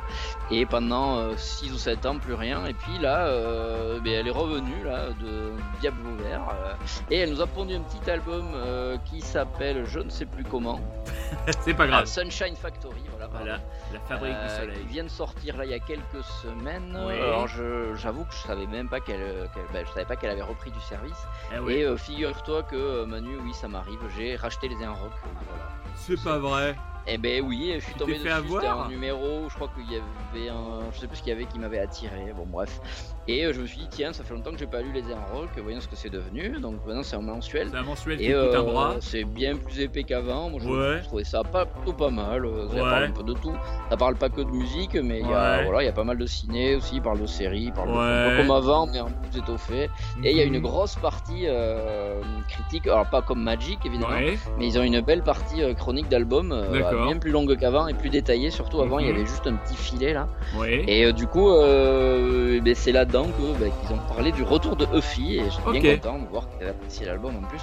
[0.50, 2.64] Et pendant 6 ou 7 ans, plus rien.
[2.66, 6.42] Et puis là, euh, ben, elle est revenue là, de Diablo Vert.
[6.64, 6.74] euh,
[7.10, 10.44] et elle nous a pondu un petit album euh, qui s'appelle je ne sais plus
[10.44, 10.80] comment.
[11.60, 12.06] C'est pas grave.
[12.06, 13.44] Sunshine Factory, voilà.
[13.44, 13.60] Voilà,
[13.92, 14.78] la fabrique du Euh, soleil.
[14.78, 16.98] qui vient de sortir là il y a quelques semaines.
[17.06, 17.14] Oui.
[17.14, 20.30] Alors je- j'avoue que je savais même pas qu'elle, qu'elle- ben, je savais pas qu'elle
[20.30, 21.26] avait repris du service.
[21.54, 21.74] Eh oui.
[21.74, 25.12] Et euh, figure-toi que euh, Manu, oui ça m'arrive, j'ai racheté les rock.
[25.22, 25.68] Voilà.
[25.96, 26.76] C'est pas vrai.
[27.06, 28.28] Eh ben oui, je suis tombé dessus.
[28.48, 31.34] C'était un numéro, je crois qu'il y avait un, je sais plus ce qu'il y
[31.34, 32.32] avait qui m'avait attiré.
[32.34, 32.80] Bon bref.
[33.28, 35.10] Et euh, je me suis dit tiens, ça fait longtemps que j'ai pas lu les
[35.10, 36.60] Airwalk, voyons ce que c'est devenu.
[36.60, 37.68] Donc maintenant c'est un mensuel.
[37.70, 38.96] C'est un mensuel qui coûte un euh, bras.
[39.00, 40.48] c'est bien plus épais qu'avant.
[40.50, 41.00] Moi, je, Ouais.
[41.02, 42.44] trouvais ça pas, plutôt pas mal.
[42.46, 42.80] euh, Ça Ouais.
[42.80, 43.54] parle un peu de tout.
[43.90, 46.04] Ça parle pas que de musique, mais il y, a, voilà, il y a pas
[46.04, 46.96] mal de ciné aussi.
[46.96, 48.30] Il parle de séries, il parle de un Ouais.
[48.30, 49.90] peu comme avant, mais en plus étoffé.
[50.22, 50.62] Et il y a une Mhm.
[50.62, 52.86] grosse partie euh, critique.
[52.86, 54.16] Alors pas comme Magic évidemment,
[54.58, 56.93] mais ils ont une belle partie euh, chronique d'album, euh.
[57.06, 58.50] Bien plus longue qu'avant et plus détaillée.
[58.50, 59.16] Surtout avant, il y Mhm.
[59.16, 60.28] avait juste un petit filet là.
[60.88, 63.26] Et euh, du coup, euh, ben, c'est là-dedans
[63.58, 66.62] ben, qu'ils ont parlé du retour de Huffy et j'étais bien content de voir qu'ils
[66.62, 67.62] avaient apprécié l'album en plus.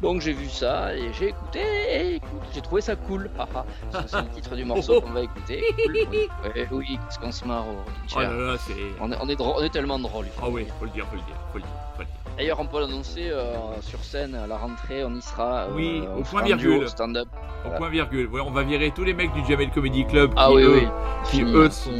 [0.00, 1.58] Donc j'ai vu ça et j'ai écouté
[1.90, 3.28] et écoute, j'ai trouvé ça cool.
[3.36, 3.64] Haha.
[3.90, 5.64] Ça, c'est le titre du morceau qu'on va écouter.
[6.68, 7.76] Cool, oui, qu'est-ce qu'on se marre au
[8.16, 8.56] Oh là là,
[9.00, 10.26] on, est, on, est drôle- on est tellement drôle.
[10.40, 10.74] Ah oui, dire.
[10.78, 11.70] faut le dire, faut le dire, faut le dire.
[11.96, 12.27] faut le dire.
[12.38, 15.64] D'ailleurs, on peut l'annoncer euh, sur scène à la rentrée, on y sera.
[15.64, 16.88] euh, Oui, au point virgule.
[16.88, 17.26] stand-up.
[17.34, 17.78] Au Voilà.
[17.78, 18.28] point virgule.
[18.28, 20.32] Ouais, on va virer tous les mecs du Jamel Comedy Club.
[20.36, 20.88] Ah qui, oui, eux, oui.
[21.24, 21.90] qui, Fini, eux, sont-.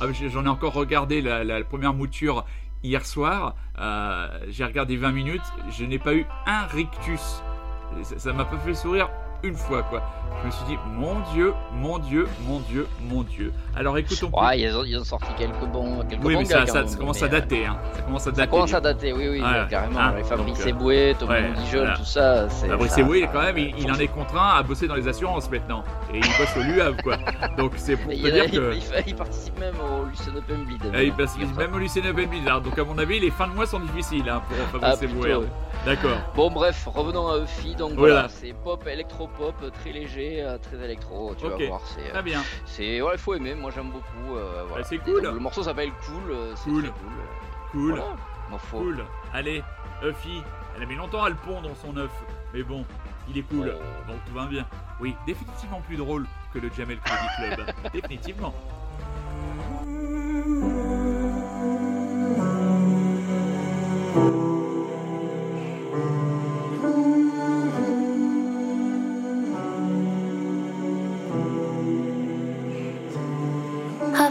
[0.00, 2.44] Ah, J'en ai encore regardé la, la première mouture
[2.82, 3.54] hier soir.
[3.80, 5.42] Euh, J'ai regardé 20 minutes.
[5.70, 7.42] Je n'ai pas eu un rictus.
[8.02, 9.08] Ça m'a pas fait sourire
[9.44, 10.02] une fois, quoi.
[10.42, 13.52] Je me suis dit, mon Dieu, mon Dieu, mon Dieu, mon Dieu.
[13.76, 14.28] Alors écoutons.
[14.32, 16.88] Ouais, ils ont, ils ont sorti quelques bons, quelques oui, bons mais ça, ça, quand
[16.88, 17.64] ça commence mais, dater.
[17.66, 17.76] Hein.
[17.94, 18.40] Ça commence à euh, dater.
[18.42, 20.00] Ça commence à dater, oui, oui, Ouais, carrément.
[20.00, 21.96] hein, Les Fabrice euh, Eboué, Thomas ouais, Dijon, voilà.
[21.96, 22.48] tout ça.
[22.48, 25.82] Fabrice Eboué, quand même, il, il en est contraint à bosser dans les assurances maintenant.
[26.12, 27.16] Et il bosse au LUAV, quoi.
[27.56, 28.74] Donc c'est pour te il, dire il- que.
[29.06, 30.82] il participe même au Lucien Open Bleed.
[30.92, 32.60] Ah, il participe même au lycée Nobel Bizarre.
[32.60, 35.26] Donc à mon avis, les fins de mois sont difficiles hein, pour Ah, Fabrice plutôt,
[35.26, 35.46] Eboué.
[35.84, 36.18] D'accord.
[36.34, 37.74] Bon, bref, revenons à Euphie.
[37.74, 38.14] Donc Voilà.
[38.14, 41.34] voilà, c'est pop, électro-pop, très léger, euh, très électro.
[41.34, 42.08] Tu vas voir, c'est.
[42.10, 42.42] Très bien.
[42.64, 43.54] C'est ouais, il faut aimer.
[43.54, 44.34] Moi, j'aime beaucoup.
[44.36, 44.82] euh, voilà.
[44.82, 45.22] Bah, c'est cool.
[45.22, 46.30] donc, le morceau s'appelle Cool.
[46.30, 46.82] euh, C'est Cool.
[46.84, 47.12] très cool.
[47.12, 47.90] euh, Cool.
[47.90, 48.06] Voilà.
[48.50, 48.78] M'en faut.
[48.78, 49.04] Cool.
[49.34, 49.62] Allez,
[50.02, 50.42] Huffy.
[50.76, 52.10] Elle a mis longtemps à le pondre son œuf.
[52.54, 52.84] Mais bon,
[53.28, 53.74] il est cool.
[53.76, 54.08] Oh.
[54.10, 54.66] Donc tout va bien.
[55.00, 57.74] Oui, définitivement plus drôle que le Jamel Comedy Club.
[57.92, 58.54] définitivement.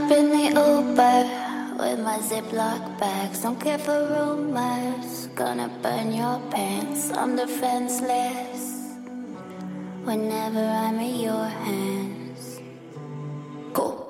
[0.03, 1.23] Hop in the Uber
[1.79, 3.41] with my Ziploc bags.
[3.41, 5.27] Don't care for rumors.
[5.27, 7.09] Gonna burn your pants.
[7.11, 8.91] I'm defenseless.
[10.03, 12.59] Whenever I'm in your hands.
[13.71, 14.02] Cool.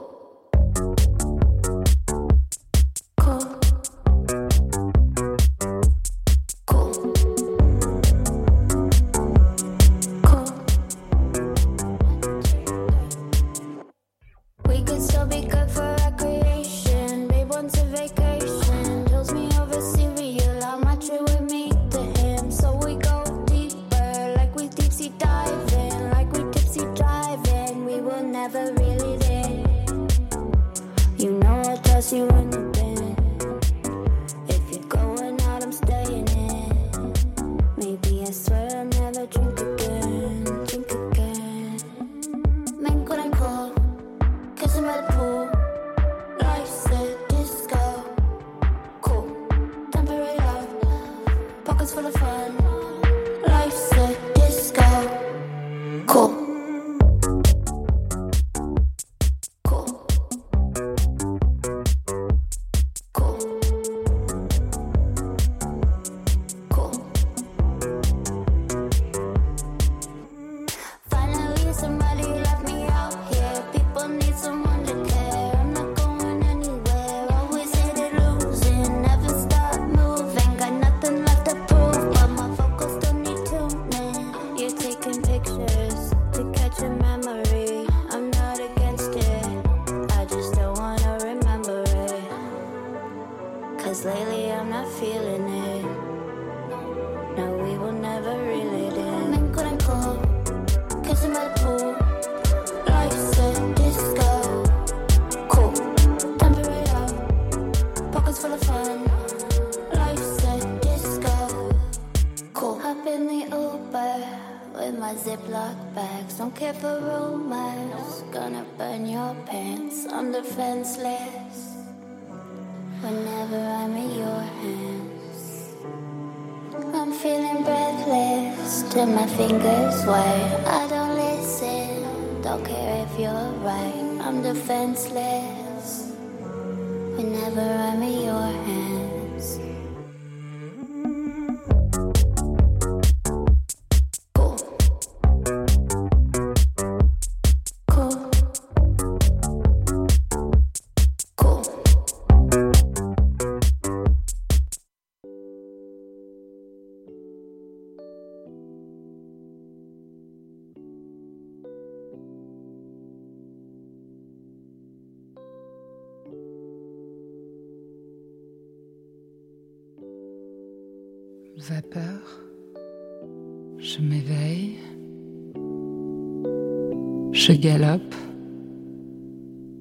[177.46, 178.16] Je galope.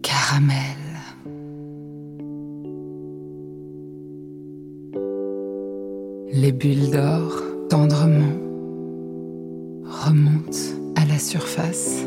[0.02, 0.82] Caramel.
[6.32, 7.40] Les bulles d'or,
[7.70, 8.34] tendrement,
[9.84, 12.04] remontent à la surface.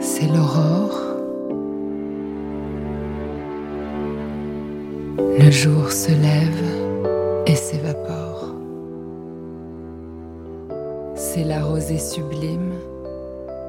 [0.00, 1.00] C'est l'aurore.
[5.38, 6.64] Le jour se lève
[7.46, 8.54] et s'évapore.
[11.14, 12.74] C'est la rosée sublime,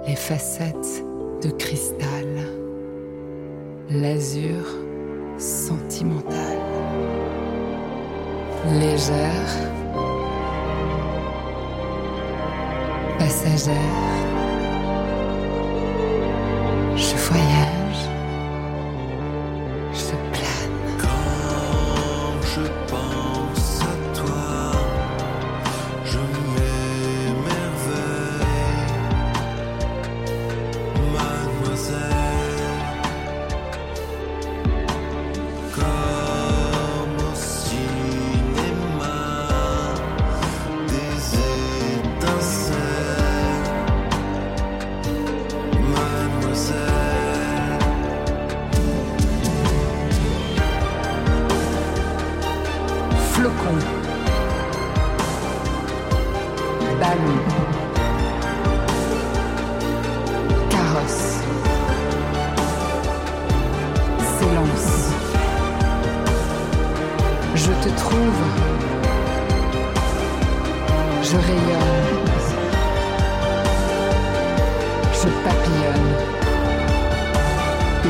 [0.08, 1.04] les facettes
[1.44, 2.28] de cristal,
[3.90, 4.66] l'azur
[5.38, 6.58] sentimental.
[8.80, 9.54] Légère,
[13.18, 14.29] passagère,
[57.00, 57.40] Ballon.
[60.70, 61.40] Carrosse.
[64.38, 64.94] S'élance.
[67.56, 68.42] Je te trouve.
[71.24, 72.30] Je rayonne.
[75.14, 76.12] Je papillonne.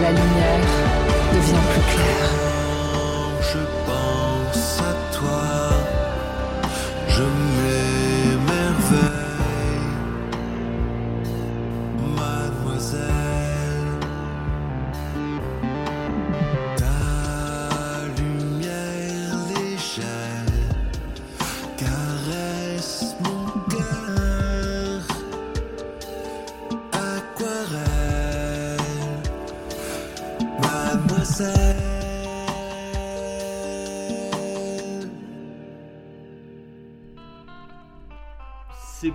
[0.02, 0.72] La lumière
[1.34, 2.49] devient plus claire.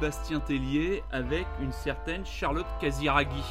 [0.05, 3.43] Sébastien Tellier avec une certaine Charlotte Casiraghi.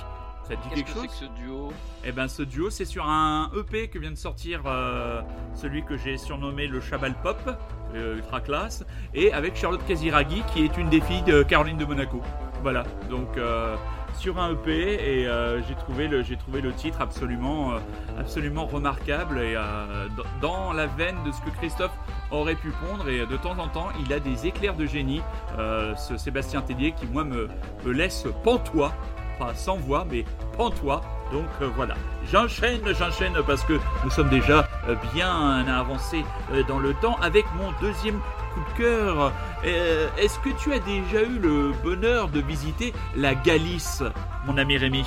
[0.47, 1.74] Ça te dit Qu'est-ce quelque que chose que ce duo?
[2.06, 5.24] Eh ben ce duo c'est sur un EP que vient de sortir euh,
[5.56, 7.39] celui que j'ai surnommé le Chabal Pop,
[7.95, 8.86] euh, ultra classe,
[9.16, 12.22] et avec Charlotte Casiraghi qui est une des filles de Caroline de Monaco.
[12.62, 13.76] Voilà, donc euh,
[14.16, 16.07] sur un EP et euh, j'ai trouvé
[16.61, 17.80] le titre absolument euh,
[18.20, 20.07] absolument remarquable euh,
[20.41, 21.91] dans- la veine de ce que Christophe
[22.32, 25.22] aurait pu pondre et de temps en temps il a des éclairs de génie
[25.57, 27.47] ce Sébastien Tellier qui moi me,
[27.86, 28.91] laisse pantois
[29.39, 30.26] pas sans voix mais
[30.57, 31.01] pantois.
[31.32, 31.45] Donc
[31.76, 31.95] voilà.
[32.32, 34.68] J'enchaîne j'enchaîne parce que nous sommes déjà
[35.14, 36.24] bien avancés
[36.68, 38.20] dans le temps avec mon deuxième
[38.54, 39.32] coup de cœur
[39.66, 44.04] Euh, est-ce que tu as déjà eu le bonheur de visiter la Galice
[44.45, 45.06] mon ami Rémi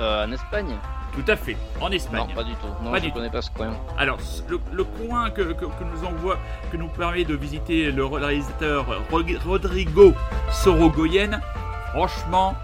[0.00, 0.76] Euh, En Espagne
[1.14, 2.66] tout à fait en Espagne Non, pas du tout.
[2.82, 3.72] Non, Pas je du connais pas ce coin.
[3.96, 4.18] Alors,
[4.48, 6.36] le, le coin que, que- que nous envoie,
[6.70, 10.12] que nous permet de visiter le réalisateur Rodrigo
[10.52, 11.40] Sorogoyen,
[11.92, 12.54] franchement,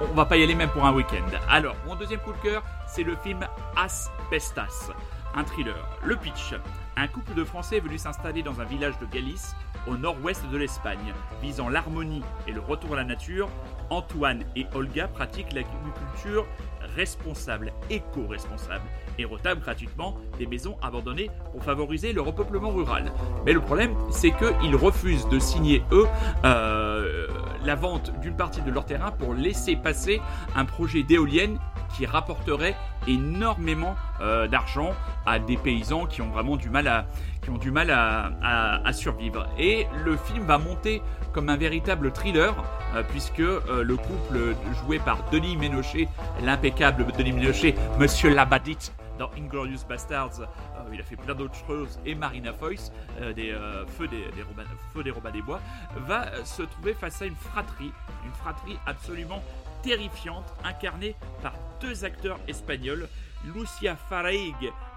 [0.00, 1.22] on va pas y aller même pour un week-end.
[1.48, 4.90] Alors, mon deuxième coup de cœur, c'est le film Asbestas,
[5.36, 5.76] un thriller.
[6.02, 6.54] Le pitch.
[6.96, 10.56] Un couple de Français est venu s'installer dans un village de Galice, au nord-ouest de
[10.58, 11.14] l'Espagne.
[11.40, 13.48] Visant l'harmonie et le retour à la nature,
[13.88, 16.46] Antoine et Olga pratiquent l'agriculture
[16.94, 18.84] responsable, éco-responsable,
[19.18, 23.12] et retable gratuitement des maisons abandonnées pour favoriser le repeuplement rural.
[23.44, 26.06] Mais le problème, c'est qu'ils refusent de signer, eux,
[26.44, 27.26] euh,
[27.64, 30.20] la vente d'une partie de leur terrain pour laisser passer
[30.56, 31.58] un projet d'éolienne
[31.96, 32.74] qui rapporterait
[33.06, 34.92] énormément euh, d'argent
[35.26, 37.06] à des paysans qui ont vraiment du mal à
[37.42, 39.48] qui ont du mal à, survivre.
[39.58, 41.02] Et le film va monter
[41.32, 42.54] comme un véritable thriller,
[42.94, 44.54] euh, puisque le couple
[44.84, 46.06] joué par Denis Ménochet,
[46.44, 51.98] l'impeccable Denis Ménochet, Monsieur Labadite, dans Inglorious Bastards, euh, il a fait plein d'autres choses,
[52.04, 54.64] et Marina Foïs, euh, des euh, Feux des, des Robins,
[55.02, 55.60] des Robins des Bois,
[55.96, 57.92] va euh, se trouver face à une fratrie,
[58.24, 59.42] une fratrie absolument
[59.82, 63.08] terrifiante, incarnée par deux acteurs espagnols,
[63.54, 64.54] Lucia Fareig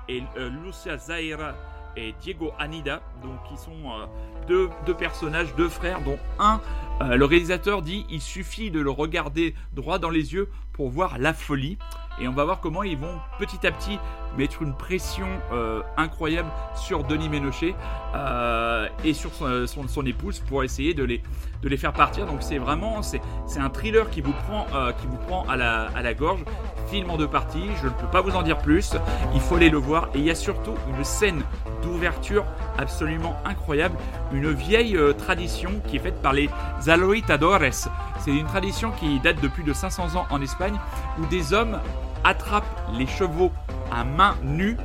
[0.07, 1.53] et euh, Lucia Zaira
[1.97, 4.07] et Diego Anida, donc qui sont
[4.47, 6.59] deux personnages, deux frères, dont un
[7.01, 11.17] Euh, le réalisateur dit il suffit de le regarder droit dans les yeux pour voir
[11.17, 11.77] la folie.
[12.21, 13.99] Et on va voir comment ils vont petit à petit
[14.37, 17.75] mettre une pression euh, incroyable sur Denis Ménochet
[18.15, 21.21] euh, et sur son, épouse pour essayer de les,
[21.61, 22.25] de les faire partir.
[22.25, 23.19] Donc c'est vraiment c'est,
[23.57, 24.65] un thriller qui vous prend,
[24.99, 26.45] qui vous prend à, la, à la gorge.
[26.87, 28.93] Film en deux parties, je ne peux pas vous en dire plus.
[29.33, 30.09] Il faut aller le voir.
[30.15, 31.41] Et il y a surtout une scène
[31.81, 32.45] d'ouverture
[32.77, 33.97] absolument incroyable.
[34.31, 36.49] Une vieille tradition qui est faite par les
[36.89, 37.87] Aloitadores.
[38.19, 40.79] C'est une tradition qui date de plus de 500 ans en Espagne
[41.19, 41.79] où des hommes
[42.23, 43.51] attrapent les chevaux
[43.91, 44.77] à main nue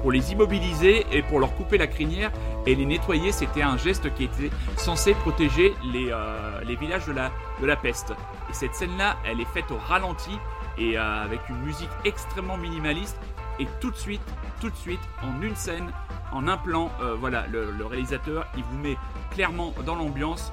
[0.00, 2.30] pour les immobiliser et pour leur couper la crinière
[2.66, 3.32] et les nettoyer.
[3.32, 7.30] C'était un geste qui était censé protéger les, euh, les villages de la,
[7.60, 8.12] de la peste.
[8.48, 10.32] Et cette scène-là, elle est faite au ralenti
[10.78, 13.18] et euh, avec une musique extrêmement minimaliste.
[13.58, 14.22] Et tout de suite,
[14.60, 15.92] tout de suite, en une scène,
[16.32, 18.96] en un plan, euh, voilà, le, réalisateur, il vous met
[19.30, 20.52] clairement dans l'ambiance.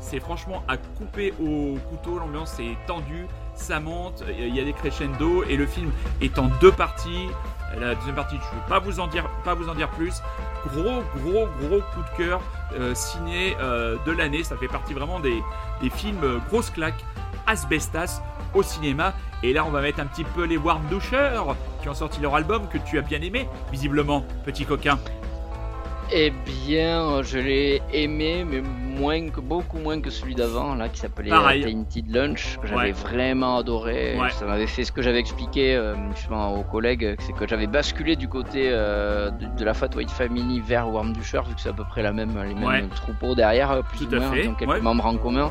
[0.00, 2.18] C'est franchement à couper au couteau.
[2.18, 6.48] L'ambiance est tendue, ça monte, il y a des crescendo et le film est en
[6.60, 7.28] deux parties.
[7.80, 8.78] La deuxième partie, je ne vais pas
[9.54, 10.22] vous en dire, plus.
[10.66, 12.40] Gros, gros, gros coup de cœur
[12.74, 14.44] euh, ciné euh, de l'année.
[14.44, 15.42] Ça fait partie vraiment des,
[15.82, 17.04] des films euh, grosses claques,
[17.46, 18.22] asbestas
[18.54, 19.14] au cinéma.
[19.42, 21.42] Et là, on va mettre un petit peu les Warm Douchers
[21.82, 24.98] qui ont sorti leur album que tu as bien aimé, visiblement, petit coquin.
[26.12, 26.32] Eh
[26.66, 31.32] bien, je l'ai aimé, mais moins que beaucoup moins que celui d'avant, là, qui s'appelait
[31.32, 31.62] euh.
[31.64, 32.92] Tainted Lunch, que j'avais Ouais.
[32.92, 34.14] vraiment adoré.
[34.20, 34.30] Ouais.
[34.30, 38.14] Ça m'avait fait ce que j'avais expliqué euh, justement aux collègues, c'est que j'avais basculé
[38.16, 41.70] du côté euh, de, de la Fat White Family vers Warm Dusher, vu que c'est
[41.70, 42.84] à peu près la même, les mêmes Ouais.
[42.94, 45.50] troupeaux derrière, plus Tout ou moins, fait, donc quelques membres en commun.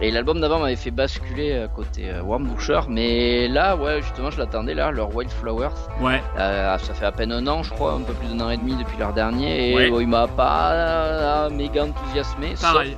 [0.00, 4.38] Et l'album d'avant m'avait fait basculer côté euh, Warm Dusher, mais là, ouais, justement, je
[4.38, 5.68] l'attendais là, leur Wildflowers.
[6.00, 8.56] ouais, ça fait à peine un an, je crois, un peu plus d'un an et
[8.56, 9.90] demi depuis leur dernier, et Ouais.
[9.90, 12.56] bon, il m'a pas euh, méga enthousiasmé.
[12.56, 12.96] sauf pareil.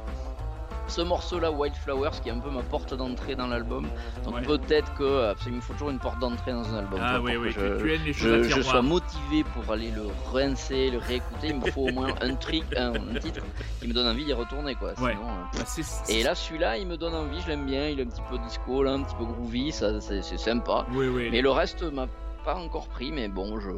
[0.89, 3.87] ce morceau-là, Wildflowers, qui est un peu ma porte d'entrée dans l'album.
[4.25, 4.43] Donc Ouais.
[4.43, 6.99] peut-être que euh, il me faut toujours une porte d'entrée dans un album.
[7.01, 10.03] Ah oui, pour oui, je, tu aimes les choses je, sois motivé pour aller le
[10.33, 11.49] rincer, le réécouter.
[11.51, 13.43] Il me faut au moins un truc, un, un titre
[13.81, 14.89] qui me donne envie d'y retourner, quoi.
[15.01, 15.13] Ouais.
[15.15, 15.65] Sinon, euh, Bah,
[16.09, 17.87] Et là, celui-là, il me donne envie, je l'aime bien.
[17.87, 20.87] Il est un petit peu disco, là, un petit peu groovy, ça, c'est c'est sympa.
[20.93, 21.29] oui, oui.
[21.31, 22.09] Mais le reste m'a
[22.45, 23.71] pas encore pris, mais bon, je,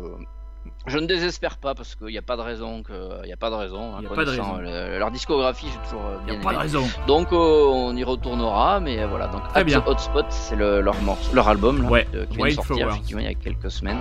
[0.86, 2.92] je ne désespère pas parce qu'il n'y a pas de raison que,
[3.24, 3.94] il y a pas de raison.
[3.94, 4.56] hein, Y a pas de raison.
[4.58, 6.84] le- leur discographie, j'ai toujours euh, y a bien pas de raison.
[7.06, 9.28] Donc euh, on y retournera, mais euh, voilà.
[9.28, 9.82] Donc Très bien.
[9.86, 13.20] Hotspot, c'est le- leur morceau, leur album là, Ouais, de- qui vient de sortir effectivement
[13.22, 13.98] il y a quelques semaines.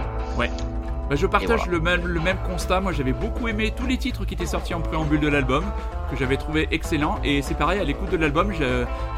[1.12, 1.72] Bah, je partage voilà.
[1.74, 2.80] le, même, le même constat.
[2.80, 5.66] Moi, j'avais beaucoup aimé tous les titres qui étaient sortis en préambule de l'album,
[6.10, 7.20] que j'avais trouvé excellent.
[7.22, 8.54] Et c'est pareil, à l'écoute de l'album,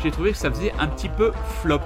[0.01, 1.81] j'ai trouvé que ça faisait un petit peu flop.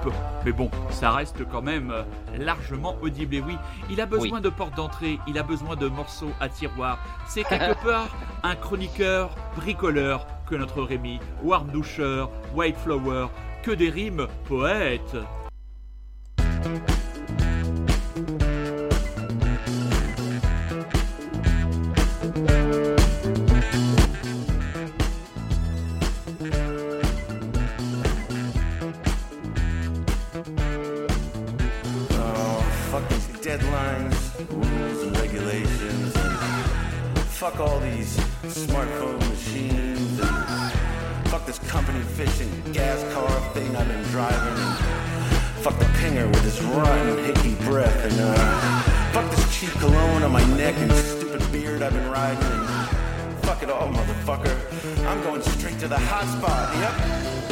[0.46, 2.04] Mais bon, ça reste quand même euh,
[2.38, 3.34] largement audible.
[3.34, 3.58] Et oui,
[3.90, 6.98] il a besoin de portes d'entrée, il a besoin de morceaux à tiroir.
[7.26, 8.08] C'est quelque part
[8.42, 12.24] un chroniqueur bricoleur que notre Rémi, Warm Doucher,
[12.54, 13.26] White Flower,
[13.62, 15.18] que des rimes poètes.
[37.38, 40.18] Fuck all these smartphone machines.
[40.18, 44.60] And fuck this company fishing gas car thing I've been driving.
[44.60, 44.76] And
[45.62, 48.04] fuck the pinger with his rotten, hickey breath.
[48.06, 48.82] And uh,
[49.12, 52.42] fuck this cheap cologne on my neck and stupid beard I've been riding.
[52.42, 55.06] And fuck it all, motherfucker.
[55.06, 56.74] I'm going straight to the hot spot.
[56.74, 57.47] Yep.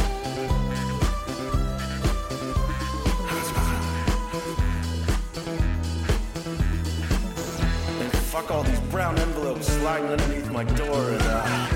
[8.37, 11.67] Fuck all these brown envelopes sliding underneath my door and uh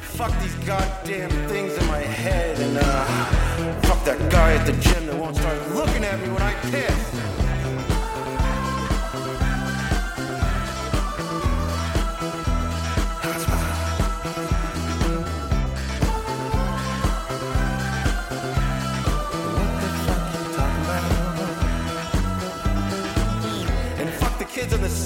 [0.00, 3.04] fuck these goddamn things in my head and uh
[3.82, 7.21] fuck that guy at the gym that won't start looking at me when I piss.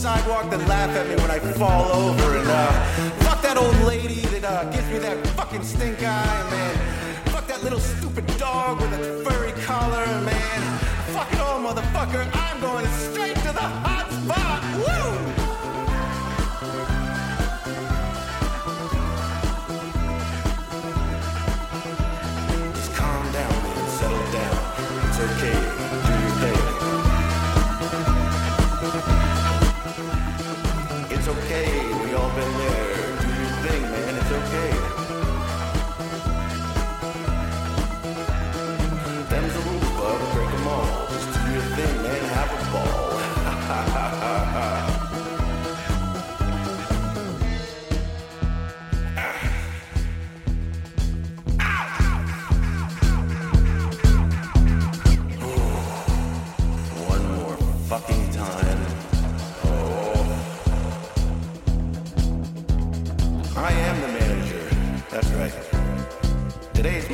[0.07, 2.37] Sidewalk that laugh at me when I fall over.
[2.39, 2.71] And uh,
[3.27, 6.75] fuck that old lady that uh, gives me that fucking stink eye, man.
[7.35, 10.61] Fuck that little stupid dog with a furry collar, man.
[11.15, 12.23] Fuck it all, motherfucker.
[12.33, 13.96] I'm going straight to the hot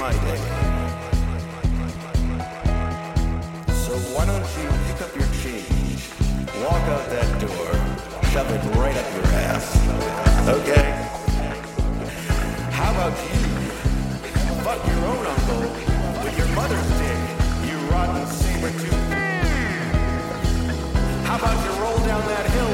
[0.03, 0.43] my day.
[3.85, 6.11] So why don't you pick up your change,
[6.65, 7.71] walk out that door,
[8.33, 9.67] shove it right up your ass.
[10.59, 10.87] Okay?
[12.79, 13.43] How about you?
[14.67, 15.67] Fuck your own uncle
[16.25, 17.21] with your mother's dick,
[17.69, 19.09] you rotten saber tooth.
[21.29, 22.72] How about you roll down that hill?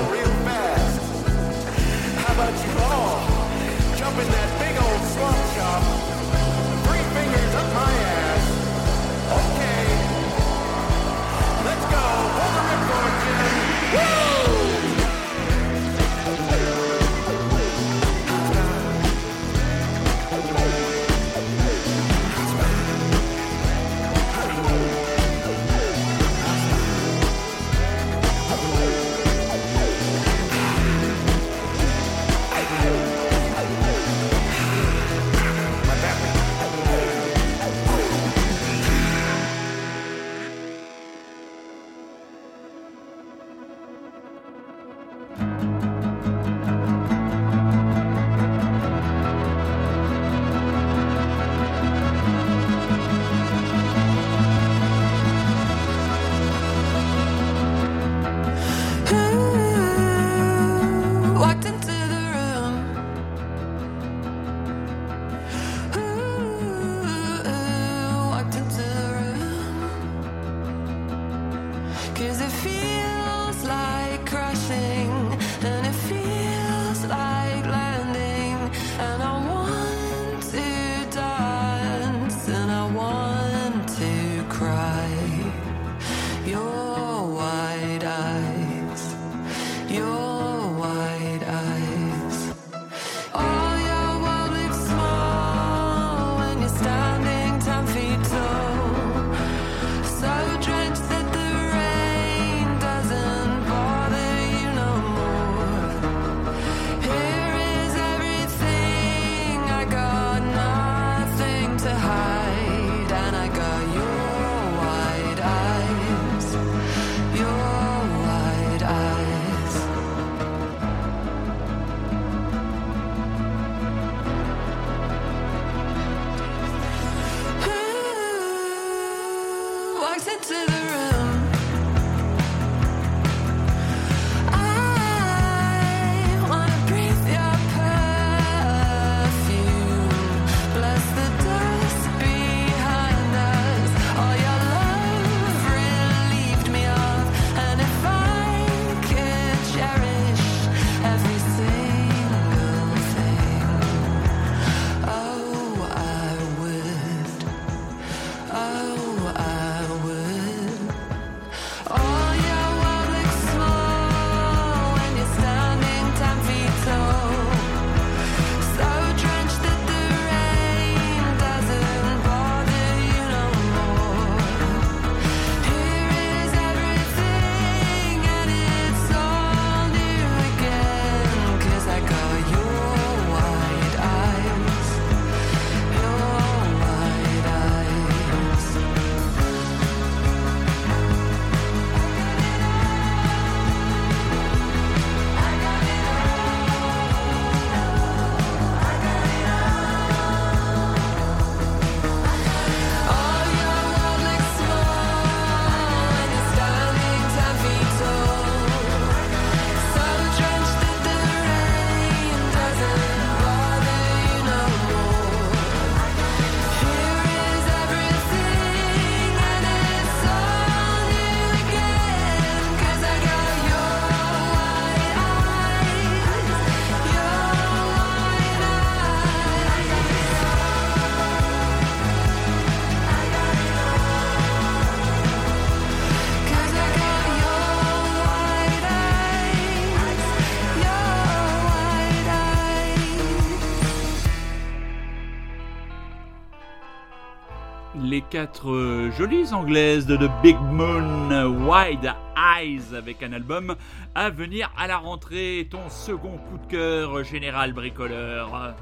[248.38, 251.28] quatre euh, jolies anglaises de The Big Moon
[251.66, 253.74] Wide Eyes avec un album
[254.14, 255.66] à venir à la rentrée.
[255.68, 258.76] Ton second coup de cœur, Général Bricoleur.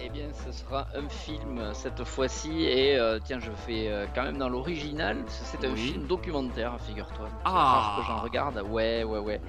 [0.00, 2.66] Eh bien, ce sera un film cette fois-ci.
[2.66, 5.16] Et euh, tiens, je fais euh, quand même dans l'original.
[5.26, 7.26] C'est un film documentaire, figure-toi.
[7.44, 8.62] Ah que j'en regarde.
[8.70, 9.40] Ouais, ouais, ouais.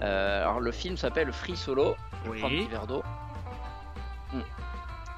[0.00, 1.96] Alors, le film s'appelle Free Solo.
[2.24, 2.66] Je oui.
[2.66, 3.02] un verre d'eau.
[4.32, 4.42] Hmm.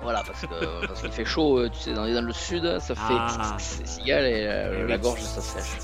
[0.03, 2.95] Voilà, parce que parce qu'il fait chaud, euh, tu sais, dans, dans le sud, ça
[2.95, 3.57] fait Ah.
[3.59, 5.79] c'est cigale et euh, Eh la gorge ça sèche.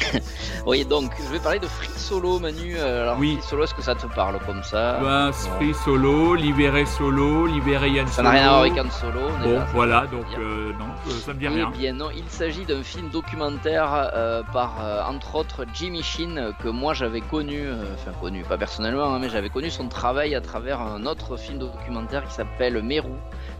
[0.66, 2.74] oui, donc je vais parler de Free Solo, Manu.
[2.76, 3.36] Euh, Alors, Oui.
[3.38, 7.90] Free Solo, est-ce que ça te parle comme ça Bah, Free Solo, Libéré Solo, Libéré
[7.90, 8.28] Yann Ça Solo.
[8.28, 9.20] n'a rien à voir avec Han Solo.
[9.42, 11.70] Bon, ça voilà, donc euh, non, euh, ça me dit Eh rien.
[11.70, 16.68] bien non, il s'agit d'un film documentaire euh, par euh, entre autres Jimmy Sheen que
[16.68, 17.62] moi j'avais connu,
[17.94, 21.58] enfin connu pas personnellement, hein, mais j'avais connu son travail à travers un autre film
[21.58, 23.10] documentaire qui s'appelle Meru,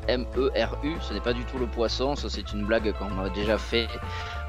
[0.09, 0.95] M-E-R-U.
[1.01, 3.89] Ce n'est pas du tout le poisson, ça c'est une blague qu'on a déjà fait,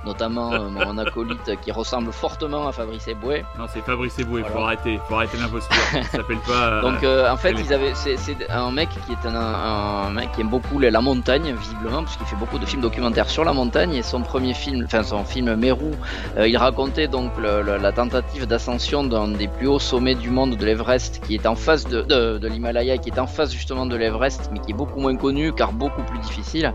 [0.06, 3.44] notamment euh, mon acolyte qui ressemble fortement à Fabrice Eboué.
[3.58, 4.66] Non, c'est Fabrice Eboué, faut Voilà.
[4.68, 5.76] arrêter, faut arrêter l'imposture.
[5.92, 6.54] ça s'appelle pas.
[6.68, 8.18] euh, Donc euh, en fait, ils avaient, c'est,
[8.50, 12.26] un mec qui est un, un mec qui aime beaucoup la montagne visiblement, parce qu'il
[12.26, 13.94] fait beaucoup de films documentaires sur la montagne.
[13.94, 15.48] Et son premier film, enfin son film
[16.38, 20.30] euh, il racontait donc le- le- la tentative d'ascension d'un des plus hauts sommets du
[20.30, 23.52] monde, de l'Everest, qui est en face de, de, de l'Himalaya, qui est en face
[23.54, 26.74] justement de l'Everest, mais qui est beaucoup moins connu car beaucoup plus difficile.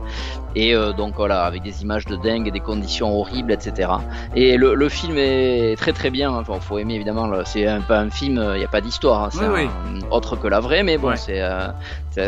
[0.54, 3.90] Et donc voilà, avec des images de dingue, des conditions horribles, etc.
[4.34, 6.30] Et le, le film est très très bien.
[6.32, 7.28] Enfin, faut aimer évidemment.
[7.44, 9.24] C'est un, pas un film, il n'y a pas d'histoire.
[9.24, 11.16] hein, c'est Oui, un- autre que la vraie, mais bon, Ouais.
[11.16, 11.68] c'est euh,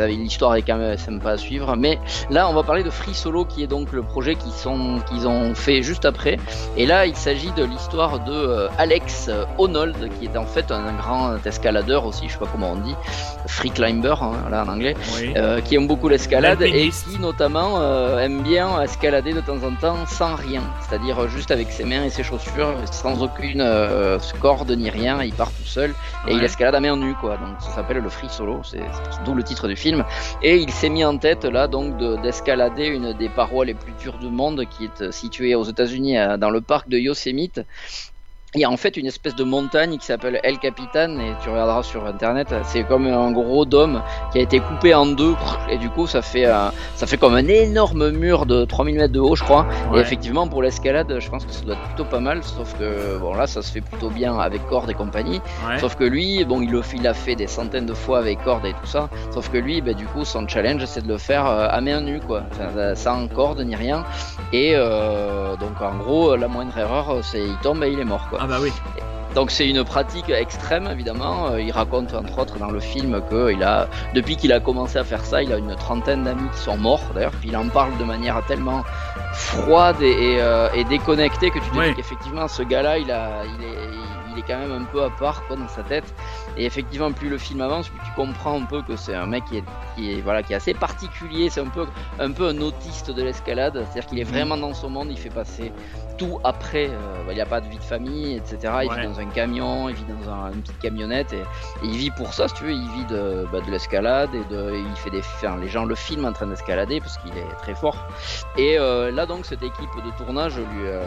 [0.06, 1.74] l'histoire est quand même sympa à suivre.
[1.77, 1.98] Mais
[2.31, 5.27] là, on va parler de Free Solo, qui est donc le projet qu'ils sont qu'ils
[5.27, 6.39] ont fait juste après.
[6.77, 10.70] Et là, il s'agit de l'histoire de euh, Alex euh, Honnold, qui est en fait
[10.70, 12.94] un, grand escaladeur aussi, je sais pas comment on dit,
[13.47, 15.32] free climber hein, là en anglais Oui.
[15.36, 19.74] euh, qui aime beaucoup l'escalade et qui notamment euh, aime bien escalader de temps en
[19.81, 24.18] temps sans rien, c'est-à-dire euh, juste avec ses mains et ses chaussures, sans aucune euh,
[24.38, 27.36] corde ni rien, il part tout seul et il escalade à main nue quoi.
[27.38, 28.90] Donc ça s'appelle le free solo, c'est
[29.20, 30.05] d'où le titre du film.
[30.40, 33.94] Et il s'est mis en tête là donc de- d'escalader une des parois les plus
[33.94, 37.60] dures du monde qui est euh, située aux États-Unis euh, dans le parc de Yosemite.
[38.54, 41.50] Il y a en fait une espèce de montagne qui s'appelle El Capitan et tu
[41.50, 44.02] regarderas sur internet, c'est comme un gros dôme
[44.32, 45.34] qui a été coupé en deux
[45.68, 49.12] et du coup ça fait euh, ça fait comme un énorme mur de 3000 mètres
[49.12, 52.06] de haut je crois et effectivement pour l'escalade je pense que ça doit être plutôt
[52.06, 55.42] pas mal sauf que bon là ça se fait plutôt bien avec corde et compagnie
[55.66, 55.78] Ouais.
[55.78, 58.64] Sauf que lui, bon, il, le, il a fait des centaines de fois avec corde
[58.64, 59.08] et tout ça.
[59.30, 62.00] Sauf que lui, bah, du coup, son challenge, c'est de le faire euh, à main
[62.00, 62.44] nue, quoi.
[62.52, 64.04] Enfin, euh, sans corde ni rien.
[64.52, 68.28] Et euh, donc, en gros, la moindre erreur, c'est il tombe et il est mort,
[68.30, 68.38] quoi.
[68.39, 68.73] Ah bah oui.
[69.35, 71.51] Donc, c'est une pratique extrême, évidemment.
[71.51, 74.98] Euh, Il raconte, entre autres, dans le film, que il a, depuis qu'il a commencé
[74.98, 77.32] à faire ça, il a une trentaine d'amis qui sont morts, d'ailleurs.
[77.40, 78.85] Puis il en parle de manière tellement
[79.32, 83.44] froide et, et, euh, et déconnectée que tu te dis qu'effectivement, ce gars-là, il a,
[83.44, 83.78] il est,
[84.32, 86.05] il est quand même un peu à part, quoi, dans sa tête.
[86.56, 89.44] Et effectivement, plus le film avance, plus tu comprends un peu que c'est un mec
[89.44, 89.64] qui est,
[89.94, 91.50] qui est, voilà, qui est assez particulier.
[91.50, 91.86] C'est un peu,
[92.18, 93.74] un peu un autiste de l'escalade.
[93.74, 95.08] C'est-à-dire qu'il est vraiment dans son monde.
[95.10, 95.72] Il fait passer
[96.16, 96.88] tout après.
[96.90, 98.58] euh, bah, il n'y a pas de vie de famille, etc.
[98.82, 99.00] Il Ouais.
[99.00, 101.44] vit dans un camion, il vit dans un- une petite camionnette et, et
[101.84, 102.72] il vit pour ça, si tu veux.
[102.72, 105.94] Il vit de, bah, de l'escalade et de, il fait des, enfin, les gens le
[105.94, 107.96] filment en train d'escalader parce qu'il est très fort.
[108.56, 111.04] Et euh, là donc cette équipe de tournage lui, euh,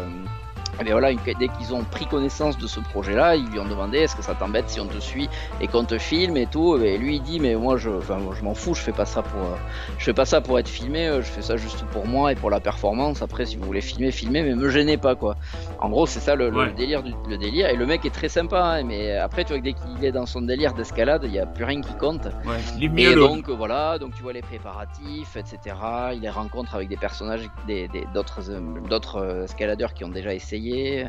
[0.82, 4.00] eh bien voilà, dès qu'ils ont pris connaissance de ce projet-là, ils lui ont demandé
[4.00, 5.30] est-ce que ça t'embête si on te suit
[5.60, 6.78] et qu'on te filme et tout?
[6.78, 9.06] Et lui il dit mais moi je, enfin, moi, je m'en fous, je fais pas
[9.06, 9.56] ça pour, euh,
[9.98, 12.36] je fais pas ça pour être filmé, euh, je fais ça juste pour moi et
[12.36, 13.22] pour la performance.
[13.22, 15.36] Après si vous voulez filmer, filmez, mais me gênez pas quoi.
[15.80, 17.70] En gros c'est ça le, délire du le délire.
[17.70, 20.12] Et le mec est très sympa, hein, mais après tu vois que dès qu'il est
[20.12, 22.26] dans son délire d'escalade, il y a plus rien qui compte.
[22.46, 22.60] Ouais.
[22.98, 25.76] Et donc voilà, donc tu vois les préparatifs, etc.
[26.14, 28.60] Il les rencontre avec des personnages, des d'autres euh,
[28.90, 31.06] d'autres escaladeurs qui ont déjà essayé, et,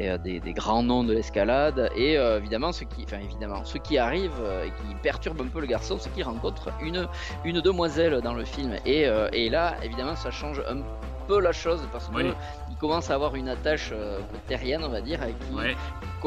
[0.00, 1.90] euh, des, grands noms de l'escalade.
[1.96, 6.12] Et euh, évidemment, ce qui, arrive euh, et qui perturbe un peu le garçon, c'est
[6.12, 8.76] qu'il rencontre une demoiselle dans le film.
[8.86, 9.02] Et
[9.32, 12.32] et là, évidemment, ça change un peu la chose parce que Oui.
[12.70, 15.76] il commence à avoir une attache euh, terrienne, on va dire, et qui Ouais.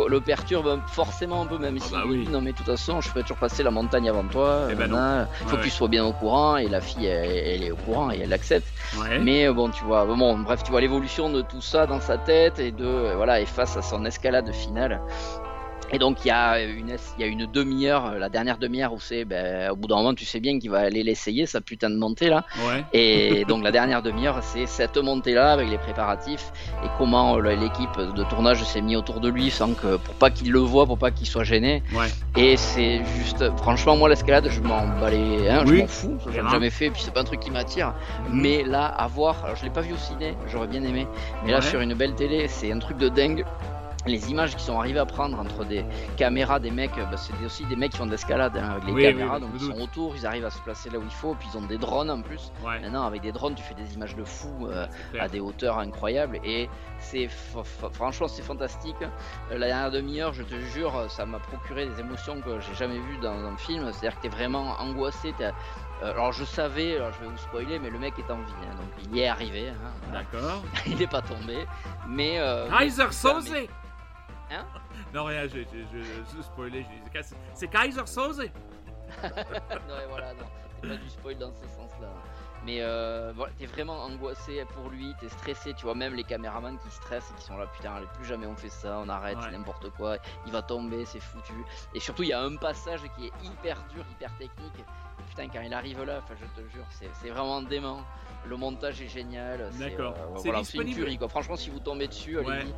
[0.09, 2.25] le perturbe forcément un peu, même si bah il oui.
[2.25, 4.67] dit, non mais de toute façon, je peux toujours passer la montagne avant toi.
[4.71, 4.85] Eh ben.
[5.41, 7.71] Il faut Ouais, que tu sois bien au courant et la fille elle, elle est
[7.71, 8.67] au courant et elle l'accepte.
[8.97, 9.19] Ouais.
[9.19, 12.17] Mais euh, bon, tu vois, bon, bref, tu vois l'évolution de tout ça dans sa
[12.17, 15.01] tête et de euh, voilà et face à son escalade finale.
[15.91, 18.93] Et donc il y a une es- il y a une demi-heure, la dernière demi-heure
[18.93, 21.61] où c'est, ben, au bout d'un moment tu sais bien qu'il va aller l'essayer sa
[21.61, 22.43] putain de montée là.
[22.67, 22.83] Ouais.
[22.93, 26.51] Et donc la dernière demi-heure, c'est cette montée-là avec les préparatifs
[26.83, 30.51] et comment l'équipe de tournage s'est mis autour de lui sans que pour pas qu'il
[30.51, 31.83] le voit, pour pas qu'il soit gêné.
[31.93, 32.07] Ouais.
[32.35, 36.31] Et c'est juste, franchement, moi l'escalade, je m'en bats les, hein, je m'en fous, j'en
[36.31, 36.49] ai Bien.
[36.49, 37.93] jamais fait, puis c'est pas un truc qui m'attire.
[38.29, 38.41] Mhm.
[38.41, 41.07] Mais là, à voir, alors je l'ai pas vu au ciné, j'aurais bien aimé,
[41.45, 43.45] mais là sur une belle télé, c'est un truc de dingue.
[44.07, 45.83] Les images qui sont arrivées à prendre entre des
[46.15, 48.91] caméras des mecs, bah, c'est aussi des mecs qui font de l'escalade hein, avec les
[48.93, 51.09] Oui, caméras, oui, donc ils sont autour, ils arrivent à se placer là où il
[51.11, 52.51] faut, puis ils ont des drones en plus.
[52.63, 52.79] Ouais.
[52.81, 54.85] Maintenant, avec des drones, tu fais des images de fou euh,
[55.19, 56.69] à des hauteurs incroyables et
[56.99, 57.27] c'est
[57.93, 58.95] franchement c'est fantastique.
[59.51, 62.99] Euh, La dernière demi-heure, je te jure, ça m'a procuré des émotions que j'ai jamais
[62.99, 63.91] vues dans un film.
[63.91, 65.33] C'est-à-dire que t'es vraiment angoissé,
[66.03, 68.51] Euh, alors je savais, alors je vais vous spoiler, mais le mec est en vie,
[68.69, 69.69] hein, donc il y est arrivé.
[69.69, 70.11] hein.
[70.13, 70.61] D'accord.
[70.85, 71.65] il n'est pas tombé,
[72.07, 72.37] mais.
[72.39, 72.67] euh,
[73.11, 73.51] Soze
[74.51, 74.65] Hein?
[75.13, 75.63] Non, rien, je, je,
[75.93, 78.39] je, je spoilais, je dis, c'est Kaiser Soze
[79.23, 80.45] non, et voilà, non,
[80.81, 82.09] c'est pas du spoil dans ce sens-là.
[82.65, 86.77] Mais euh, voilà, t'es vraiment angoissé pour lui, t'es stressé, tu vois, même les caméramans
[86.79, 89.37] qui stressent et qui sont là, putain, allez, plus jamais on fait ça, on arrête,
[89.37, 89.43] Ouais.
[89.45, 90.17] c'est n'importe quoi,
[90.47, 91.53] il va tomber, c'est foutu.
[91.93, 94.83] Et surtout, il y a un passage qui est hyper dur, hyper technique.
[95.29, 96.85] Putain, quand il arrive là, je te jure,
[97.21, 97.99] c'est vraiment dément.
[98.47, 99.69] Le montage est génial.
[99.71, 100.13] c'est, D'accord.
[100.17, 101.27] euh, C'est voilà, c'est une tuerie, quoi.
[101.27, 102.45] Franchement, si vous tombez dessus, Ouais.
[102.47, 102.69] allez-y.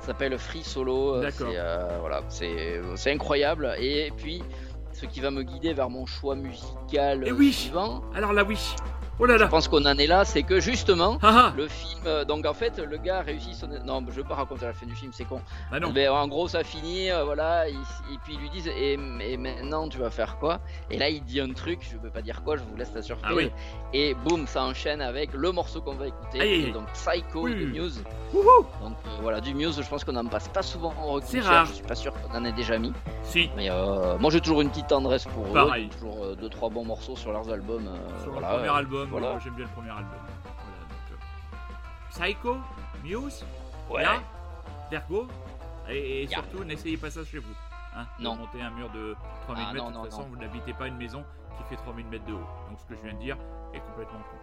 [0.00, 1.14] Ça s'appelle Free Solo.
[1.16, 1.48] euh, D'accord.
[1.48, 3.72] c'est, euh, voilà, c'est incroyable.
[3.78, 4.42] Et puis,
[4.92, 7.52] ce qui va me guider vers mon choix musical Eh euh, oui.
[7.52, 8.58] suivant, Alors là, oui.
[9.18, 11.52] Oh là je pense qu'on en est là, c'est que justement, Ah ah.
[11.56, 13.68] le film, euh, donc en fait, le gars réussit son.
[13.84, 15.40] Non, je veux pas raconter la fin du film, c'est con.
[15.70, 15.92] Bah non.
[15.94, 19.36] Mais en gros, ça finit, euh, voilà, et, et puis ils lui disent, et, et
[19.36, 20.60] maintenant tu vas faire quoi?
[20.90, 23.02] Et là, il dit un truc, je peux pas dire quoi, je vous laisse la
[23.02, 23.30] surprise.
[23.30, 23.50] Ah oui.
[23.92, 27.54] Et boum, ça enchaîne avec le morceau qu'on va écouter, Aïe, donc Psycho Oui.
[27.54, 28.02] de Muse.
[28.32, 28.66] Wouhou.
[28.82, 31.40] Donc euh, voilà, du Muse, je pense qu'on en passe pas souvent en rock C'est
[31.40, 31.66] rare.
[31.66, 32.92] je suis pas sûr qu'on en ait déjà mis.
[33.22, 33.50] Si.
[33.56, 35.88] Mais euh, moi j'ai toujours une petite tendresse pour eux, Pareil.
[35.90, 37.88] toujours euh, deux trois bons morceaux sur leurs albums.
[38.22, 38.72] Sur voilà, le premier euh,
[39.02, 39.38] album, voilà.
[39.38, 40.18] j'aime bien le premier album.
[40.44, 42.56] Voilà, donc, euh, Psycho,
[43.04, 43.44] Muse,
[43.90, 44.02] Ouais.
[44.02, 44.22] Ya,
[44.90, 45.26] Vergo,
[45.88, 47.54] et, surtout n'essayez pas ça chez vous.
[47.96, 48.36] Hein, Non.
[48.36, 50.86] monter un mur de 3000 Ah, mètres, non, de non, toute façon vous n'habitez pas
[50.86, 51.24] une maison
[51.58, 52.46] qui fait 3000 mètres de haut.
[52.70, 53.36] Donc ce que je viens de dire
[53.74, 54.36] est complètement con.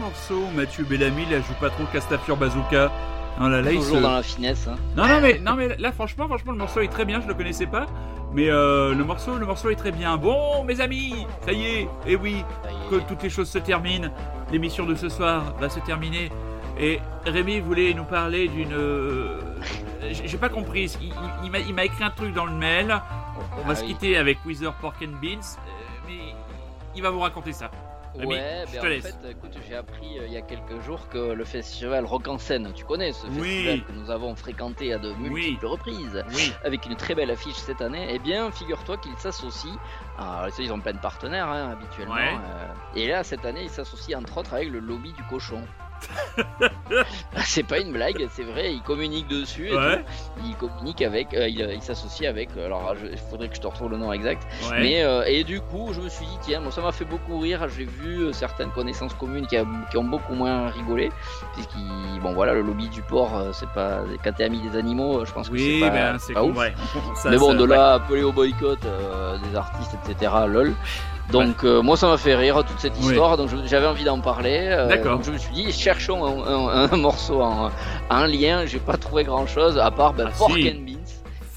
[0.00, 0.42] Morceau.
[0.54, 2.90] Mathieu Bellamy, là, joue pas trop Castafiore Bazooka.
[3.38, 4.66] Non, là, là, il Toujours se- dans la finesse.
[4.68, 4.76] hein.
[4.96, 7.34] Non, non, mais, non, mais là, franchement, franchement, le morceau est très bien, je le
[7.34, 7.86] connaissais pas.
[8.32, 10.16] Mais euh, le, morceau, le morceau est très bien.
[10.16, 12.90] Bon, mes amis, ça y est, et oui, y est.
[12.90, 14.10] que toutes les choses se terminent.
[14.52, 16.30] L'émission de ce soir va se terminer.
[16.78, 18.72] Et Rémi voulait nous parler d'une.
[18.72, 19.38] euh,
[20.24, 20.90] J'ai pas compris.
[21.00, 23.00] Il, il- il m'a- écrit un truc dans le mail.
[23.62, 23.88] On va Ah se oui.
[23.88, 25.40] quitter avec Wither Pork and Beans.
[25.58, 26.34] euh, mais
[26.96, 27.70] il va vous raconter ça.
[28.14, 29.02] Ouais, je ben te en laisse.
[29.06, 32.38] fait, écoute, j'ai appris euh, il y a quelques jours que le festival Rock en
[32.38, 33.34] scène, tu connais ce Oui.
[33.40, 36.52] festival que nous avons fréquenté à de multiples reprises, Oui.
[36.64, 39.76] avec une très belle affiche cette année, eh bien, figure-toi qu'ils s'associent,
[40.18, 42.34] alors ils ont plein de partenaires hein, habituellement, Ouais.
[42.34, 45.62] euh, et là, cette année, ils s'associent entre autres avec le lobby du cochon.
[47.44, 49.98] c'est pas une blague, c'est vrai, ils communiquent dessus et Ouais.
[49.98, 50.42] tout.
[50.44, 53.66] Ils communiquent avec, euh, ils ils s'associent avec, euh, alors il faudrait que je te
[53.66, 54.80] retrouve le nom exact, Ouais.
[54.80, 57.38] mais euh, et du coup, je me suis dit tiens, moi ça m'a fait beaucoup
[57.38, 57.66] rire.
[57.76, 61.10] J'ai vu euh, certaines connaissances communes qui, a- qui ont beaucoup moins rigolé,
[61.54, 65.20] puisqu'ils bon voilà le lobby du porc, euh, c'est pas quand t'es ami des animaux,
[65.20, 66.56] euh, je pense que Oui, c'est pas, ben, pas ouf.
[67.16, 70.32] Ça- mais bon, ça- de là appeler au boycott euh, des artistes, etc.
[70.46, 70.74] Lol.
[71.32, 73.08] Donc euh, moi ça m'a fait rire toute cette Oui.
[73.10, 74.58] histoire, donc j'avais envie d'en parler.
[74.70, 75.20] euh, D'accord.
[75.22, 77.70] je me suis dit cherchons un, un- un morceau en
[78.10, 78.66] un lien.
[78.66, 80.68] J'ai pas trouvé grand chose à part ben, Ah, Pork si.
[80.68, 80.96] and Beans.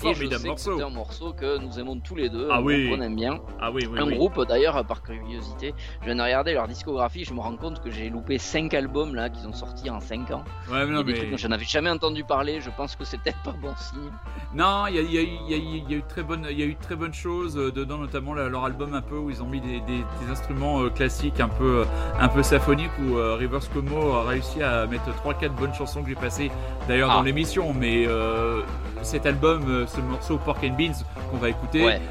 [0.06, 0.78] Et je Formidable sais que morceau.
[0.78, 2.90] c'est un morceau que nous aimons tous les deux, Ah oui.
[2.90, 3.40] qu'on aime bien.
[3.62, 4.16] Ah oui, oui, un oui.
[4.16, 7.90] groupe d'ailleurs, par curiosité, je viens de regarder leur discographie, je me rends compte que
[7.92, 10.44] j'ai loupé 5 albums là qui sont sortis en 5 ans.
[10.72, 13.52] Ouais, mais non, dont je n'avais jamais entendu parler, je pense que c'est peut-être pas
[13.62, 14.12] bon signe.
[14.54, 16.76] Non, il y a, y eu- y y a très bonnes, il y a eu
[16.76, 19.80] très bonnes choses euh, dedans, notamment leur album un peu où ils ont mis des,
[19.82, 21.86] des- des instruments euh, classiques un peu, euh,
[22.20, 26.16] un peu symphoniques où Rivers Como a réussi à mettre 3-4 bonnes chansons que j'ai
[26.16, 26.52] passées
[26.88, 27.16] d'ailleurs Ah.
[27.16, 27.74] dans l'émission.
[27.74, 28.62] Mais euh,
[29.02, 29.64] cet album,
[29.96, 30.94] ce morceau Pork and Beans
[31.32, 32.02] qu'on va écouter, Ouais,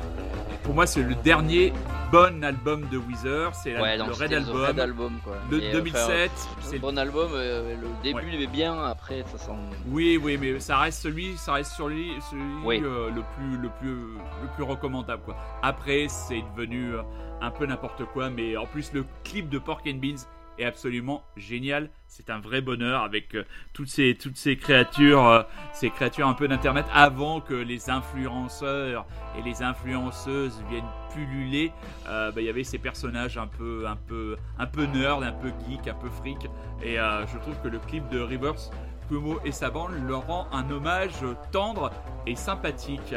[0.62, 1.72] pour moi c'est le dernier
[2.12, 4.64] bon album de Weezer, c'est ouais, le Red le album.
[4.66, 5.36] Red album quoi.
[5.50, 8.82] Le Et, euh, 2007, enfin, c'est un bon album, euh, le début il est bien,
[8.84, 9.52] après ça sent.
[9.88, 12.82] Oui, oui, mais ça reste celui, ça reste sur lui, celui Oui.
[12.84, 13.94] euh, le plus, le plus,
[14.42, 15.36] le plus recommandable quoi.
[15.62, 17.02] Après, c'est devenu euh,
[17.40, 20.22] un peu n'importe quoi, mais en plus le clip de Pork and Beans
[20.58, 21.90] est absolument génial.
[22.06, 25.42] C'est un vrai bonheur avec euh, toutes ces, toutes ces créatures, euh,
[25.72, 29.06] ces créatures un peu d'internet avant que les influenceurs
[29.38, 30.84] et les influenceuses viennent
[31.14, 31.72] pulluler.
[32.08, 35.32] euh, bah, Il y avait ces personnages un peu, un peu, un peu nerd, un
[35.32, 36.46] peu geek, un peu fric,
[36.82, 38.70] et je trouve que le clip de Rivers
[39.08, 41.90] Cuomo et sa bande leur rend un hommage tendre
[42.26, 43.14] et sympathique.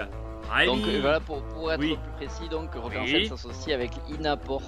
[0.66, 1.98] Donc euh, voilà, pour, pour être Oui.
[2.18, 2.70] plus précis, donc
[3.02, 3.12] Oui.
[3.26, 4.62] scène s'associe avec Inapor.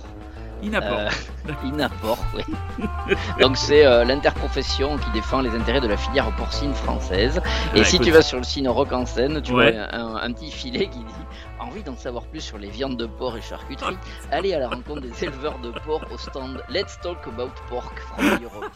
[0.63, 0.99] Inaport.
[0.99, 2.43] Euh, Inapor, oui.
[3.39, 7.39] donc c'est euh, l'interprofession qui défend les intérêts de la filière porcine française.
[7.75, 8.07] Et Ah, si écoute.
[8.07, 9.71] tu vas sur le site Rock en scène, tu Ouais.
[9.71, 11.13] vois un, un petit filet qui dit
[11.59, 13.97] Envie d'en savoir plus sur les viandes de porc et charcuterie.
[14.31, 18.25] Allez à la rencontre des éleveurs de porc au stand Let's Talk About Pork from
[18.43, 18.71] Europe.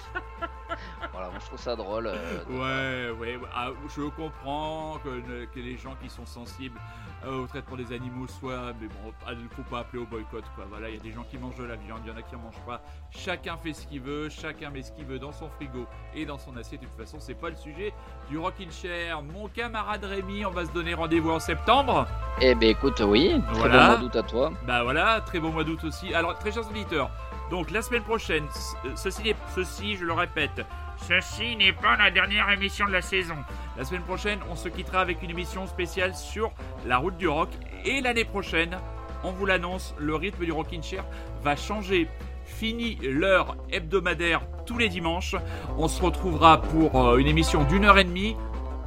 [1.12, 2.08] Voilà, moi je trouve ça drôle.
[2.08, 3.48] euh, de- Ouais, ouais, ouais.
[3.56, 6.80] Ah, je comprends que, que les gens qui sont sensibles
[7.26, 10.44] euh, au traitement des animaux soient, mais bon, il ne faut pas appeler au boycott,
[10.56, 10.66] quoi.
[10.70, 12.22] Voilà, il y a des gens qui mangent de la viande, il y en a
[12.22, 12.82] qui en mangent pas.
[13.12, 15.86] Chacun fait ce qu'il veut, chacun met ce qu'il veut dans son frigo
[16.16, 16.82] et dans son assiette.
[16.82, 17.94] De toute façon, c'est pas le sujet
[18.30, 19.22] du Rockin' Chair.
[19.22, 22.08] Mon camarade Rémi, on va se donner rendez-vous en septembre.
[22.42, 23.78] Eh ben écoute, oui, très Voilà.
[23.80, 24.52] bon mois d'août à toi.
[24.66, 26.14] Bah voilà, très bon mois d'août aussi.
[26.16, 27.12] Alors, très chers auditeurs,
[27.52, 28.46] donc la semaine prochaine,
[28.86, 30.66] euh, ceci, je le répète,
[31.08, 33.36] ceci n'est pas la dernière émission de la saison.
[33.78, 36.52] La semaine prochaine, on se quittera avec une émission spéciale sur
[36.86, 37.50] la route du rock.
[37.86, 38.78] Et l'année prochaine,
[39.24, 41.06] on vous l'annonce, le rythme du Rockin' Chair
[41.44, 42.08] va changer.
[42.46, 45.36] Fini l'heure hebdomadaire tous les dimanches.
[45.78, 48.36] On se retrouvera pour euh, une émission d'une heure et demie,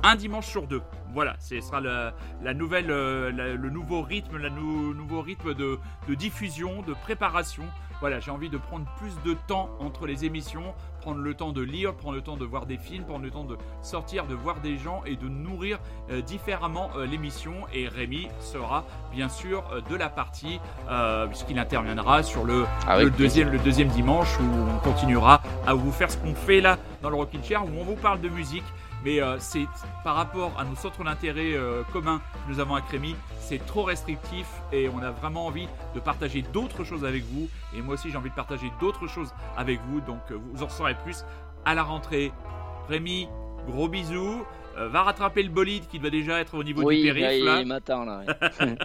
[0.03, 0.83] un dimanche sur deux.
[1.15, 2.11] Voilà, ce sera euh,
[2.43, 5.79] le nouveau rythme, le nouveau rythme de
[6.09, 7.65] diffusion, de préparation.
[8.01, 10.75] Voilà, j'ai envie de prendre plus de temps entre les émissions,
[11.05, 13.45] prendre le temps de lire, prendre le temps de voir des films, prendre le temps
[13.45, 15.79] de sortir, de voir des gens et de nourrir
[16.11, 17.53] euh, différemment euh, l'émission.
[17.75, 20.59] Et Rémi sera bien sûr euh, de la partie,
[21.29, 25.93] puisqu'il interviendra sur le, Avec le, deuxième, le deuxième dimanche où on continuera à vous
[25.93, 28.65] faire ce qu'on fait là dans le Rockin' Chair, où on vous parle de musique.
[29.05, 29.67] Mais euh, c'est
[30.03, 33.83] par rapport à nos centres d'intérêt euh, communs que nous avons à Crémy, c'est trop
[33.83, 37.49] restrictif et on a vraiment envie de partager d'autres choses avec vous.
[37.75, 40.01] Et moi aussi, j'ai envie de partager d'autres choses avec vous.
[40.01, 41.25] Donc, euh, vous en saurez plus
[41.65, 42.33] à la rentrée.
[42.89, 43.29] Rémi,
[43.67, 44.45] gros bisous.
[44.77, 47.39] Euh, va rattraper le bolide qui doit déjà être au niveau Oui, du périph'.
[47.39, 47.61] il, là.
[47.61, 48.23] il m'attend là.
[48.27, 48.77] ouais.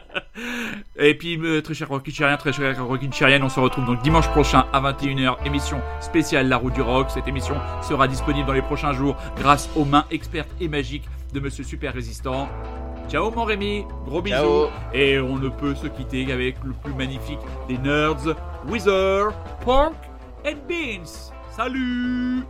[1.09, 4.65] Et puis, euh, très cher Rockin' Chérien, très cher on se retrouve donc dimanche prochain
[4.71, 7.09] à 21h, émission spéciale La Route du Rock.
[7.09, 11.39] Cette émission sera disponible dans les prochains jours grâce aux mains expertes et magiques de
[11.39, 12.47] Monsieur Super Résistant.
[13.09, 14.35] Ciao mon Rémi, gros bisous.
[14.35, 14.67] Ciao.
[14.93, 18.35] Et on ne peut se quitter qu'avec le plus magnifique des nerds,
[18.67, 19.29] Wither,
[19.65, 19.95] Pork
[20.45, 21.31] and Beans.
[21.55, 22.43] Salut